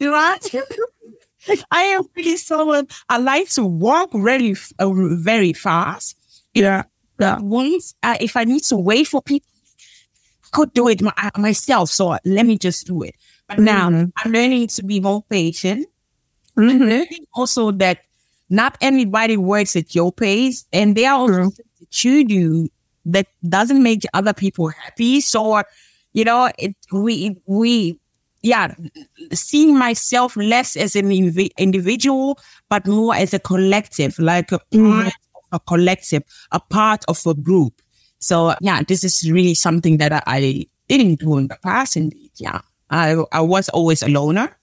[0.00, 0.38] right?
[1.70, 6.16] I am really someone I like to walk really uh, very fast.
[6.54, 6.84] yeah
[7.20, 9.48] yeah Once uh, if I need to wait for people,
[10.44, 11.90] I could do it my, uh, myself.
[11.90, 13.14] So let me just do it.
[13.48, 14.12] But now Mhm.
[14.16, 15.86] I'm learning to be more patient.
[16.56, 16.80] Mhm.
[16.80, 17.98] Learning also that
[18.50, 22.68] not everybody works at your pace, and there are also that you do
[23.06, 25.20] that doesn't make other people happy.
[25.20, 25.62] So
[26.12, 27.98] you know, it, we we
[28.44, 28.74] yeah,
[29.32, 34.70] seeing myself less as an invi- individual, but more as a collective, like a part
[34.70, 35.06] mm-hmm.
[35.06, 35.12] of
[35.52, 37.80] a collective, a part of a group.
[38.18, 41.96] So yeah, this is really something that I, I didn't do in the past.
[41.96, 44.54] Indeed, yeah, I I was always a loner,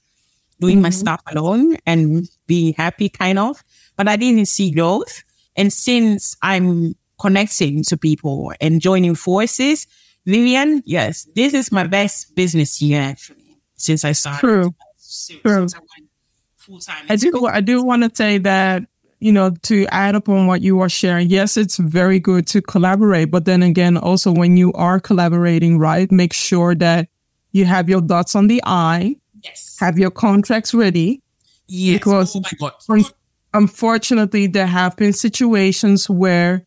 [0.60, 1.00] doing my mm-hmm.
[1.00, 3.64] stuff alone and being happy, kind of.
[3.96, 5.24] But I didn't see growth.
[5.56, 9.88] And since I'm connecting to people and joining forces,
[10.28, 13.41] Vivian, yes, this is my best business year actually
[13.82, 14.40] since I started.
[14.40, 14.76] True.
[14.98, 15.54] Since True.
[15.54, 16.10] I went
[16.58, 17.06] full time.
[17.10, 17.46] I do.
[17.48, 18.84] I do want to say that
[19.20, 21.30] you know to add upon what you are sharing.
[21.30, 26.12] Yes, it's very good to collaborate, but then again, also when you are collaborating, right,
[26.12, 27.10] make sure that
[27.52, 29.76] you have your dots on the I, Yes.
[29.80, 31.22] have your contracts ready.
[31.68, 32.00] yes.
[32.00, 32.94] because- oh.
[32.94, 33.06] Un-
[33.54, 36.64] Unfortunately, there have been situations where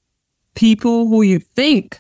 [0.55, 1.99] people who you think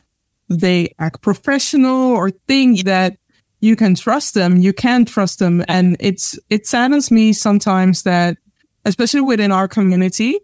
[0.50, 3.16] they act professional or think that
[3.64, 5.64] you can trust them, you can trust them.
[5.68, 8.36] And it's, it saddens me sometimes that,
[8.84, 10.38] especially within our community,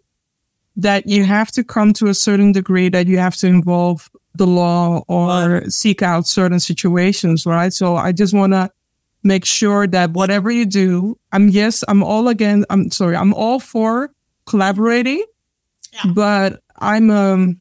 [0.76, 4.46] that you have to come to a certain degree that you have to involve the
[4.46, 7.72] law or seek out certain situations, right?
[7.72, 8.70] So I just want to
[9.22, 13.60] make sure that whatever you do, I'm yes, I'm all again, I'm sorry, I'm all
[13.60, 14.10] for
[14.46, 15.22] collaborating,
[15.92, 16.12] yeah.
[16.14, 17.60] but I'm um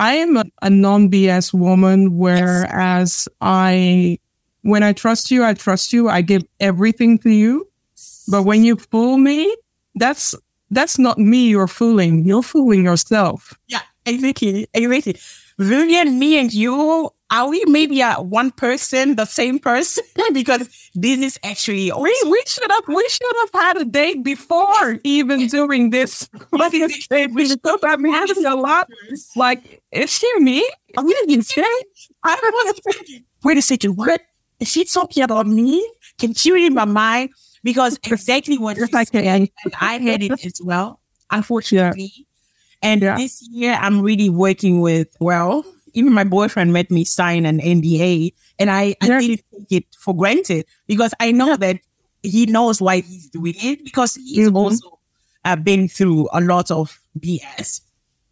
[0.00, 3.28] I am a, a non BS woman, whereas yes.
[3.40, 4.18] I
[4.64, 6.08] when I trust you, I trust you.
[6.08, 7.68] I give everything to you.
[8.28, 9.54] But when you fool me,
[9.94, 10.34] that's
[10.70, 12.24] that's not me you're fooling.
[12.24, 13.52] You're fooling yourself.
[13.68, 14.66] Yeah, exactly.
[14.72, 15.16] Exactly.
[15.58, 20.02] Vivian, me and you, are we maybe a one person, the same person?
[20.32, 24.98] because this is actually we we should have we should have had a date before
[25.04, 26.28] even doing this.
[26.50, 26.88] But we
[27.46, 28.88] should have been having a lot.
[29.36, 30.66] Like, is she me?
[30.96, 31.62] I'm gonna say,
[32.24, 32.80] I was
[33.44, 35.86] wait a second, what is she talking about me?
[36.18, 37.30] Can she read my mind?
[37.62, 39.48] Because exactly what you said, and
[39.80, 41.00] I had it as well,
[41.30, 42.12] unfortunately.
[42.16, 42.24] Yeah.
[42.82, 43.16] And yeah.
[43.16, 48.34] this year, I'm really working with, well, even my boyfriend made me sign an NDA
[48.58, 51.78] and I, I didn't take it for granted because I know that
[52.22, 54.56] he knows why he's doing it because he's mm-hmm.
[54.56, 54.98] also
[55.44, 57.80] uh, been through a lot of BS.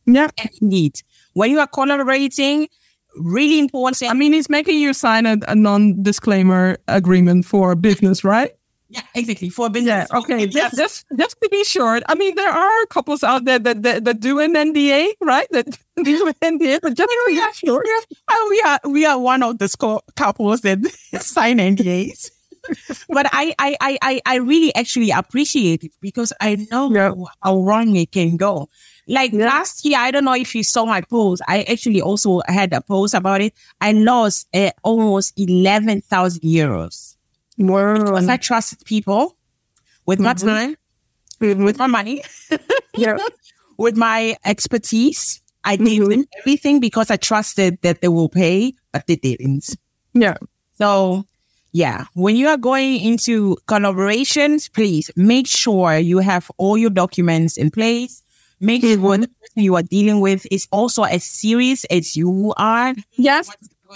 [0.07, 0.29] Yeah.
[0.39, 1.01] And indeed,
[1.35, 2.69] when you are collaborating,
[3.17, 4.11] really important.
[4.11, 8.53] I mean, he's making you sign a, a non disclaimer agreement for business, right?
[8.89, 9.49] Yeah, exactly.
[9.49, 10.07] For business.
[10.13, 10.47] Yeah, okay.
[10.47, 14.05] Just, just, just to be short, I mean, there are couples out there that, that,
[14.05, 15.47] that do an NDA, right?
[15.51, 17.83] That do an NDA, but just to be sure.
[18.51, 20.79] we are, we are one of the sco- couples that
[21.21, 22.31] sign NDAs.
[23.09, 27.13] but I, I, I, I really actually appreciate it because I know yeah.
[27.43, 28.69] how wrong it can go.
[29.09, 29.47] Like yeah.
[29.47, 31.43] last year, I don't know if you saw my post.
[31.49, 33.53] I actually also had a post about it.
[33.81, 37.17] I lost uh, almost 11,000 euros.
[37.59, 37.99] Wow.
[37.99, 39.37] Because I trusted people
[40.07, 40.49] with my mm-hmm.
[40.49, 40.77] time,
[41.41, 42.23] with my money,
[42.97, 43.19] yeah.
[43.77, 45.41] with my expertise.
[45.65, 45.85] I mm-hmm.
[45.85, 49.77] gave them everything because I trusted that they will pay, but they didn't.
[50.15, 50.37] Yeah.
[50.75, 51.27] So
[51.73, 57.57] yeah, when you are going into collaborations, please make sure you have all your documents
[57.57, 58.23] in place.
[58.61, 59.03] Make mm-hmm.
[59.03, 62.95] sure the person you are dealing with is also as serious as you are.
[63.13, 63.51] Yes.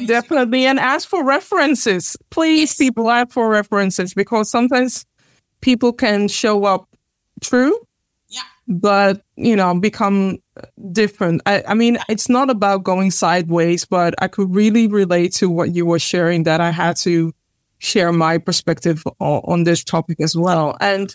[0.06, 0.66] Definitely.
[0.66, 2.16] And ask for references.
[2.30, 5.06] Please, people, ask for references because sometimes
[5.60, 6.88] people can show up
[7.40, 7.78] true,
[8.28, 8.40] yeah.
[8.68, 10.38] but, you know, become
[10.92, 11.42] different.
[11.46, 15.74] I, I mean, it's not about going sideways, but I could really relate to what
[15.74, 17.32] you were sharing that I had to
[17.78, 20.76] share my perspective on, this topic as well.
[20.80, 21.14] And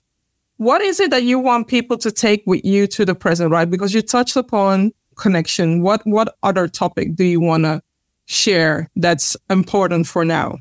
[0.57, 3.69] what is it that you want people to take with you to the present, right?
[3.69, 5.81] Because you touched upon connection.
[5.81, 7.81] What, what other topic do you want to
[8.25, 10.57] share that's important for now?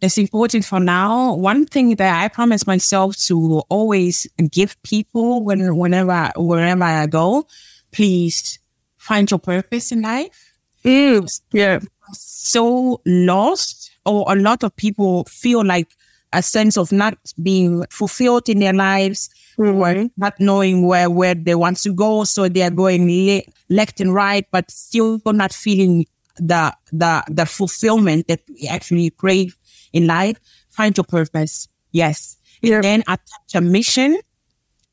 [0.00, 1.34] It's important for now.
[1.34, 7.46] One thing that I promise myself to always give people when, whenever, wherever I go,
[7.92, 8.58] please
[8.96, 10.52] find your purpose in life.
[10.84, 11.80] Mm, yeah.
[12.12, 15.88] So lost, or a lot of people feel like
[16.32, 19.28] a sense of not being fulfilled in their lives,
[19.58, 20.06] mm-hmm.
[20.16, 22.24] not knowing where, where they want to go.
[22.24, 27.44] So they are going le- left and right, but still not feeling the the the
[27.44, 29.56] fulfillment that we actually crave
[29.92, 30.38] in life,
[30.70, 31.68] find your purpose.
[31.92, 32.38] Yes.
[32.62, 32.76] Yeah.
[32.76, 34.18] And then attach a mission.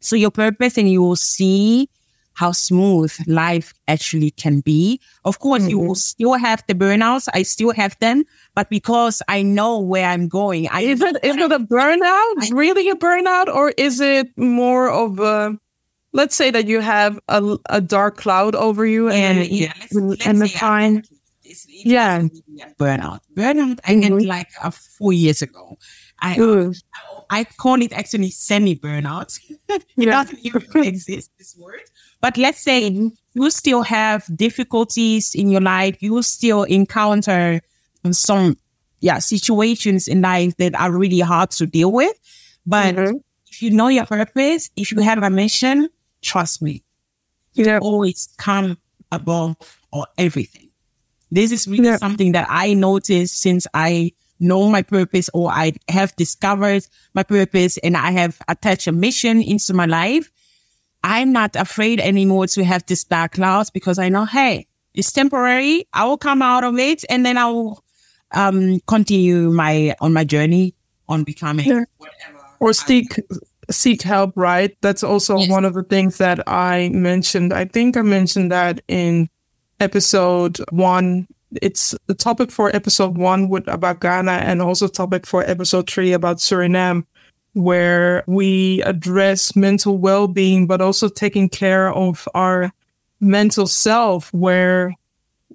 [0.02, 1.90] So your purpose and you will see
[2.40, 5.02] how smooth life actually can be.
[5.26, 5.72] Of course, mm-hmm.
[5.72, 7.28] you will still have the burnouts.
[7.34, 8.24] I still have them,
[8.56, 12.52] but because I know where I'm going, I is it is it a burnout?
[12.52, 15.60] Really a burnout, or is it more of a
[16.14, 20.26] let's say that you have a, a dark cloud over you and, and yeah, let's,
[20.26, 21.04] let's the time
[21.44, 22.22] it's, yeah.
[22.80, 23.20] burnout.
[23.36, 24.28] Burnout I mm-hmm.
[24.28, 25.78] like uh, four years ago.
[26.22, 26.38] I
[27.30, 29.40] I call it actually semi burnout.
[29.70, 30.12] it yeah.
[30.12, 31.82] doesn't even exist this word.
[32.22, 36.02] But let's say you still have difficulties in your life.
[36.02, 37.62] You still encounter
[38.12, 38.58] some
[39.00, 42.14] yeah situations in life that are really hard to deal with.
[42.66, 43.18] But mm-hmm.
[43.48, 45.90] if you know your purpose, if you have a mission,
[46.22, 46.84] trust me,
[47.54, 47.80] you yeah.
[47.80, 48.78] always come
[49.12, 49.56] above
[49.92, 50.70] or everything.
[51.32, 51.98] This is really yeah.
[51.98, 57.78] something that I noticed since I know my purpose or I have discovered my purpose
[57.80, 60.32] and I have attached a mission into my life.
[61.04, 65.88] I'm not afraid anymore to have this dark clouds because I know, hey, it's temporary.
[65.94, 67.84] I will come out of it and then I will
[68.32, 70.76] um, continue my on my journey
[71.08, 71.84] on becoming yeah.
[71.98, 72.46] whatever.
[72.60, 73.20] Or seek
[73.72, 74.76] seek help, right?
[74.82, 75.50] That's also yes.
[75.50, 77.54] one of the things that I mentioned.
[77.54, 79.30] I think I mentioned that in
[79.80, 81.28] episode one
[81.62, 86.14] it's the topic for episode one with about Ghana and also topic for episode three
[86.14, 87.06] about Suriname,
[87.54, 92.72] where we address mental well-being, but also taking care of our
[93.20, 94.96] mental self, where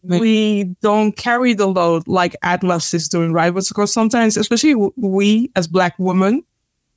[0.02, 3.54] we don't carry the load like Atlas is doing, right?
[3.54, 6.44] Because sometimes, especially we as Black women,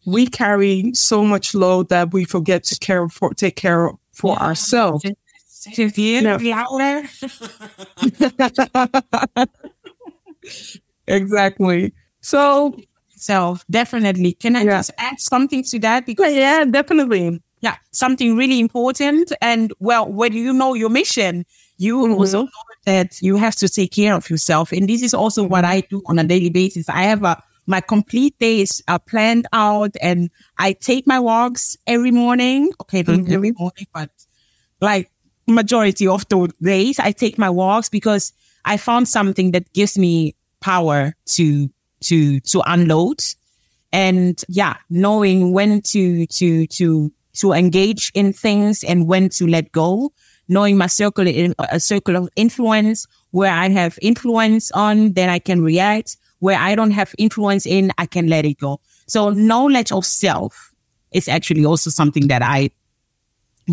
[0.05, 4.45] we carry so much load that we forget to care for, take care for yeah.
[4.45, 5.05] ourselves.
[11.07, 11.93] exactly.
[12.21, 12.77] So,
[13.17, 14.33] so definitely.
[14.33, 14.77] Can I yeah.
[14.77, 16.05] just add something to that?
[16.05, 17.41] Because yeah, definitely.
[17.61, 19.31] Yeah, something really important.
[19.41, 21.45] And well, when you know your mission,
[21.77, 22.13] you mm-hmm.
[22.13, 24.71] also know that you have to take care of yourself.
[24.71, 26.87] And this is also what I do on a daily basis.
[26.87, 32.11] I have a my complete days are planned out and I take my walks every
[32.11, 32.71] morning.
[32.81, 33.31] Okay, mm-hmm.
[33.31, 34.09] every morning, but
[34.79, 35.11] like
[35.47, 38.31] majority of the days I take my walks because
[38.65, 41.69] I found something that gives me power to,
[42.01, 43.19] to, to unload.
[43.91, 49.71] And yeah, knowing when to, to, to, to engage in things and when to let
[49.71, 50.11] go,
[50.47, 55.29] knowing my circle, in, uh, a circle of influence where I have influence on, then
[55.29, 58.79] I can react where I don't have influence in, I can let it go.
[59.07, 60.73] So knowledge of self
[61.11, 62.69] is actually also something that I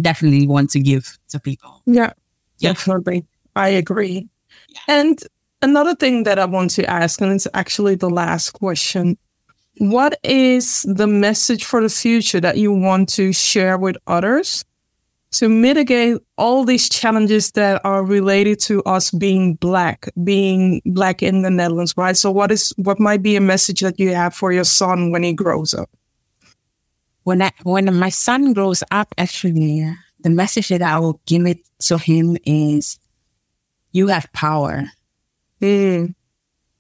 [0.01, 1.83] definitely want to give to people.
[1.87, 2.13] Yeah,
[2.59, 2.71] yeah.
[2.71, 3.27] definitely.
[3.55, 4.29] I agree.
[4.69, 4.81] Yeah.
[4.89, 5.23] And
[5.65, 9.19] another thing that I want to ask, and it's actually the last question.
[9.79, 14.65] What is the message for the future that you want to share with others
[15.33, 21.43] to mitigate all these challenges that are related to us being black, being black in
[21.43, 22.17] the Netherlands, right?
[22.17, 25.25] So what is what might be a message that you have for your son when
[25.25, 25.91] he grows up?
[27.25, 31.59] When I, when my son grows up, actually, the message that I will give it
[31.87, 32.99] to him is,
[33.91, 34.85] you have power.
[35.65, 36.15] Mm.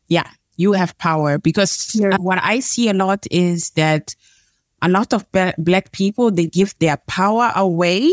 [0.08, 2.16] Yeah, you have power because yeah.
[2.18, 4.14] what I see a lot is that
[4.82, 5.24] a lot of
[5.58, 8.12] black people they give their power away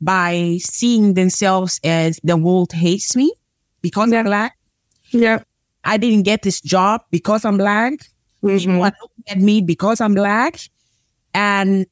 [0.00, 3.32] by seeing themselves as the world hates me
[3.80, 4.18] because yeah.
[4.18, 4.58] I'm black.
[5.10, 5.42] Yeah.
[5.84, 7.94] I didn't get this job because I'm black.
[8.42, 8.58] Mm-hmm.
[8.58, 10.60] People are looking at me because I'm black.
[11.32, 11.86] And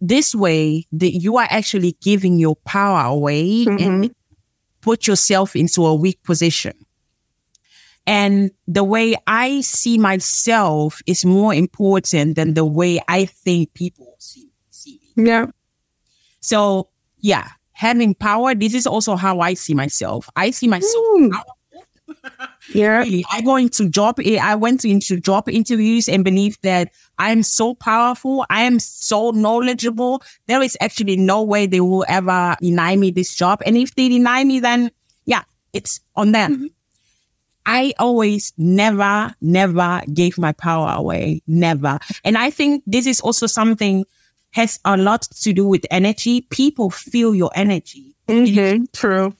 [0.00, 3.82] this way, the, you are actually giving your power away mm-hmm.
[3.82, 4.14] and
[4.80, 6.74] put yourself into a weak position.
[8.06, 14.16] And the way I see myself is more important than the way I think people
[14.18, 15.28] see, see me.
[15.28, 15.46] Yeah.
[16.40, 18.54] So yeah, having power.
[18.54, 20.28] This is also how I see myself.
[20.36, 21.32] I see myself mm.
[22.74, 22.98] yeah.
[22.98, 24.20] Really, I go into job.
[24.20, 28.44] I went into job interviews and believe that I am so powerful.
[28.50, 30.22] I am so knowledgeable.
[30.46, 33.62] There is actually no way they will ever deny me this job.
[33.66, 34.90] And if they deny me, then
[35.24, 35.42] yeah,
[35.72, 36.52] it's on them.
[36.52, 36.66] Mm-hmm.
[37.66, 41.42] I always never, never gave my power away.
[41.46, 41.98] Never.
[42.24, 44.04] And I think this is also something
[44.52, 46.42] has a lot to do with energy.
[46.42, 48.14] People feel your energy.
[48.28, 48.84] Mm-hmm.
[48.92, 49.34] True.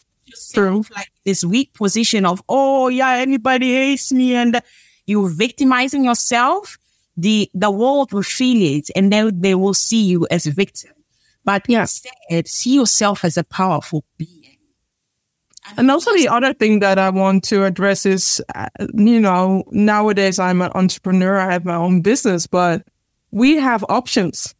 [0.52, 0.84] True.
[0.94, 4.60] Like this weak position of, oh yeah, anybody hates me and
[5.06, 6.78] you're victimizing yourself.
[7.16, 10.90] The, the world will feel it and then they will see you as a victim.
[11.44, 11.82] But yeah.
[11.82, 14.43] instead, see yourself as a powerful being.
[15.76, 20.38] And also the other thing that I want to address is, uh, you know, nowadays
[20.38, 21.38] I'm an entrepreneur.
[21.38, 22.82] I have my own business, but
[23.30, 24.54] we have options.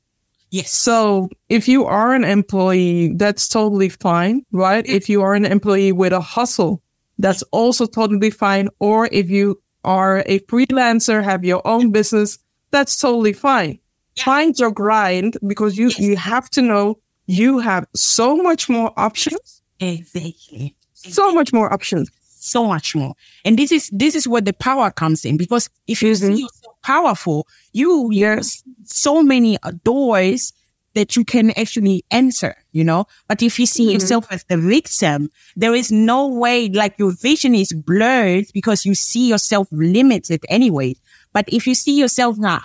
[0.50, 0.70] Yes.
[0.70, 4.86] So if you are an employee, that's totally fine, right?
[4.86, 6.80] If you are an employee with a hustle,
[7.18, 8.68] that's also totally fine.
[8.78, 12.38] Or if you are a freelancer, have your own business,
[12.70, 13.78] that's totally fine.
[14.16, 14.24] Yeah.
[14.24, 15.98] Find your grind because you, yes.
[15.98, 19.62] you have to know you have so much more options.
[19.80, 20.76] Exactly.
[21.12, 22.10] So much more options.
[22.22, 23.14] So much more.
[23.44, 26.34] And this is, this is where the power comes in because if you mm-hmm.
[26.34, 30.52] see yourself powerful, you, yes, so many doors
[30.94, 33.06] that you can actually enter, you know?
[33.28, 33.94] But if you see mm-hmm.
[33.94, 38.94] yourself as the victim, there is no way, like your vision is blurred because you
[38.94, 40.96] see yourself limited anyway.
[41.32, 42.60] But if you see yourself now,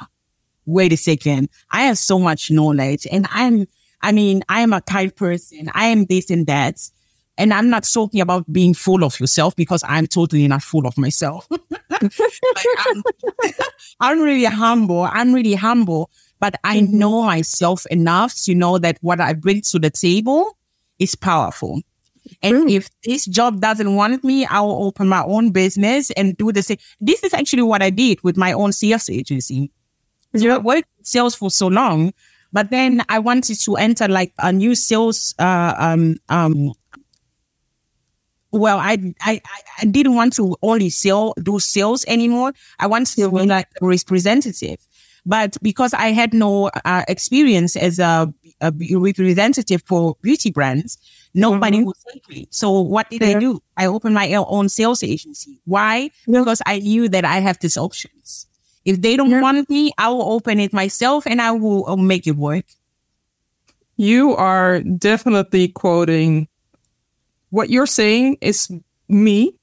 [0.65, 3.65] wait a second, I have so much knowledge and I'm,
[4.01, 5.69] I mean, I am a kind person.
[5.73, 6.77] I am this and that.
[7.39, 10.97] And I'm not talking about being full of yourself because I'm totally not full of
[10.97, 11.47] myself.
[11.89, 13.03] I'm,
[14.01, 15.03] I'm really humble.
[15.03, 16.11] I'm really humble,
[16.41, 16.99] but I mm-hmm.
[16.99, 20.57] know myself enough to know that what I bring to the table
[20.99, 21.81] is powerful.
[22.43, 26.51] And if this job doesn't want me, I will open my own business and do
[26.51, 26.77] the same.
[26.99, 29.71] This is actually what I did with my own sales agency.
[30.35, 32.11] So I worked sales for so long,
[32.51, 36.73] but then I wanted to enter like a new sales, uh, um, um,
[38.51, 39.41] well, I, I,
[39.79, 42.53] I didn't want to only sell, do sales anymore.
[42.79, 44.79] I wanted to be like a representative.
[45.25, 50.97] But because I had no uh, experience as a, a, representative for beauty brands,
[51.33, 51.85] nobody mm-hmm.
[51.87, 52.47] would take me.
[52.49, 53.37] So what did yeah.
[53.37, 53.61] I do?
[53.77, 55.61] I opened my own sales agency.
[55.65, 56.09] Why?
[56.25, 56.39] Yeah.
[56.39, 58.47] Because I knew that I have these options.
[58.85, 59.41] If they don't yeah.
[59.41, 62.65] want me, I will open it myself and I will I'll make it work.
[63.97, 66.47] You are definitely quoting
[67.49, 68.69] what you're saying is
[69.07, 69.55] me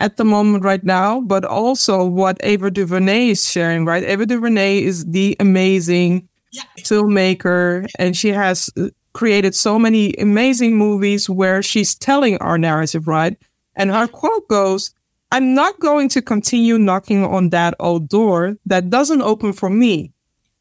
[0.00, 4.04] at the moment right now, but also what Ava DuVernay is sharing, right?
[4.04, 6.62] Ava DuVernay is the amazing yeah.
[6.78, 13.08] filmmaker and she has uh, created so many amazing movies where she's telling our narrative,
[13.08, 13.36] right?
[13.74, 14.92] And her quote goes,
[15.32, 20.12] I'm not going to continue knocking on that old door that doesn't open for me.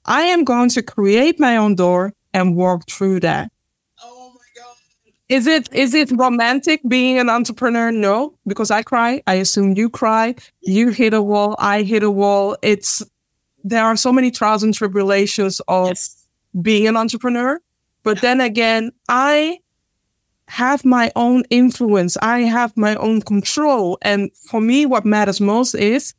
[0.06, 3.52] I am going to create my own door and walk through that.
[5.28, 7.92] Is it is it romantic being an entrepreneur?
[7.92, 9.24] No, because I cry.
[9.26, 10.36] I assume you cry.
[10.62, 11.56] You hit a wall.
[11.58, 12.58] I hit a wall.
[12.62, 13.04] It's
[13.64, 16.28] there are so many trials and tribulations of yes.
[16.62, 17.60] being an entrepreneur.
[18.04, 19.60] But then again, I
[20.48, 22.18] have my own influence.
[22.22, 23.98] I have my own control.
[24.04, 26.14] And for me, what matters most is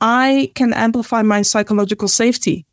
[0.00, 2.64] I can amplify my psychological safety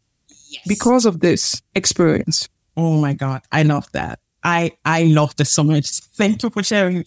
[0.49, 0.63] yes.
[0.65, 2.47] because of this experience.
[2.77, 3.41] Oh my God.
[3.51, 4.19] I love that.
[4.47, 5.87] I I love this so much.
[6.17, 7.03] Thank you for sharing.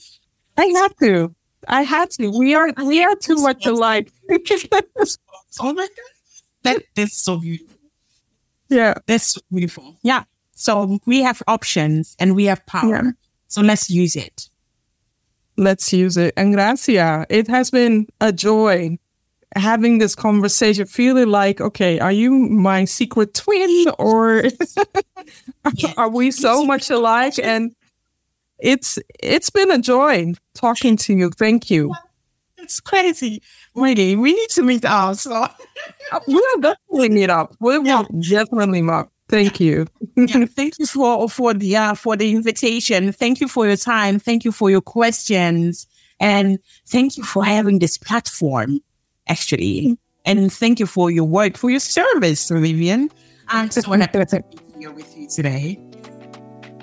[0.59, 1.35] I had to.
[1.67, 2.29] I had to.
[2.29, 4.13] We are we are too much alike.
[4.31, 6.13] oh my god,
[6.63, 7.77] that is so beautiful.
[8.69, 9.97] Yeah, that's beautiful.
[10.03, 10.25] Yeah.
[10.55, 13.05] So we have options and we have power.
[13.05, 13.11] Yeah.
[13.49, 14.51] So let's use it.
[15.57, 16.35] Let's use it.
[16.37, 18.99] Engracia, it has been a joy
[19.57, 24.45] having this conversation, feeling like, okay, are you my secret twin or
[25.97, 27.35] are we so much alike?
[27.43, 27.75] And
[28.59, 31.31] it's it's been a joy talking to you.
[31.31, 31.95] Thank you.
[32.59, 33.43] It's crazy.
[33.75, 35.17] Really, we need to meet up.
[35.17, 35.49] So
[36.27, 37.57] we'll definitely meet up.
[37.61, 38.05] We will yeah.
[38.29, 39.13] definitely meet up.
[39.29, 39.87] Thank you.
[40.17, 43.13] yeah, thank you for for the uh, for the invitation.
[43.13, 44.19] Thank you for your time.
[44.19, 45.87] Thank you for your questions,
[46.19, 48.81] and thank you for having this platform
[49.31, 49.83] actually.
[49.83, 49.95] Mm-hmm.
[50.27, 53.11] And thank you for your work, for your service, Vivian.
[53.49, 55.79] I'm so happy to be here with you today.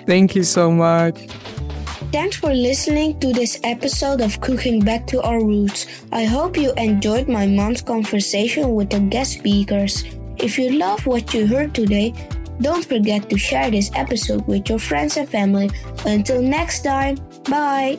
[0.06, 1.28] Thank you so much.
[2.10, 5.86] Thanks for listening to this episode of Cooking Back to Our Roots.
[6.10, 10.04] I hope you enjoyed my mom's conversation with the guest speakers.
[10.38, 12.14] If you love what you heard today,
[12.60, 15.70] don't forget to share this episode with your friends and family.
[16.06, 17.98] Until next time, bye.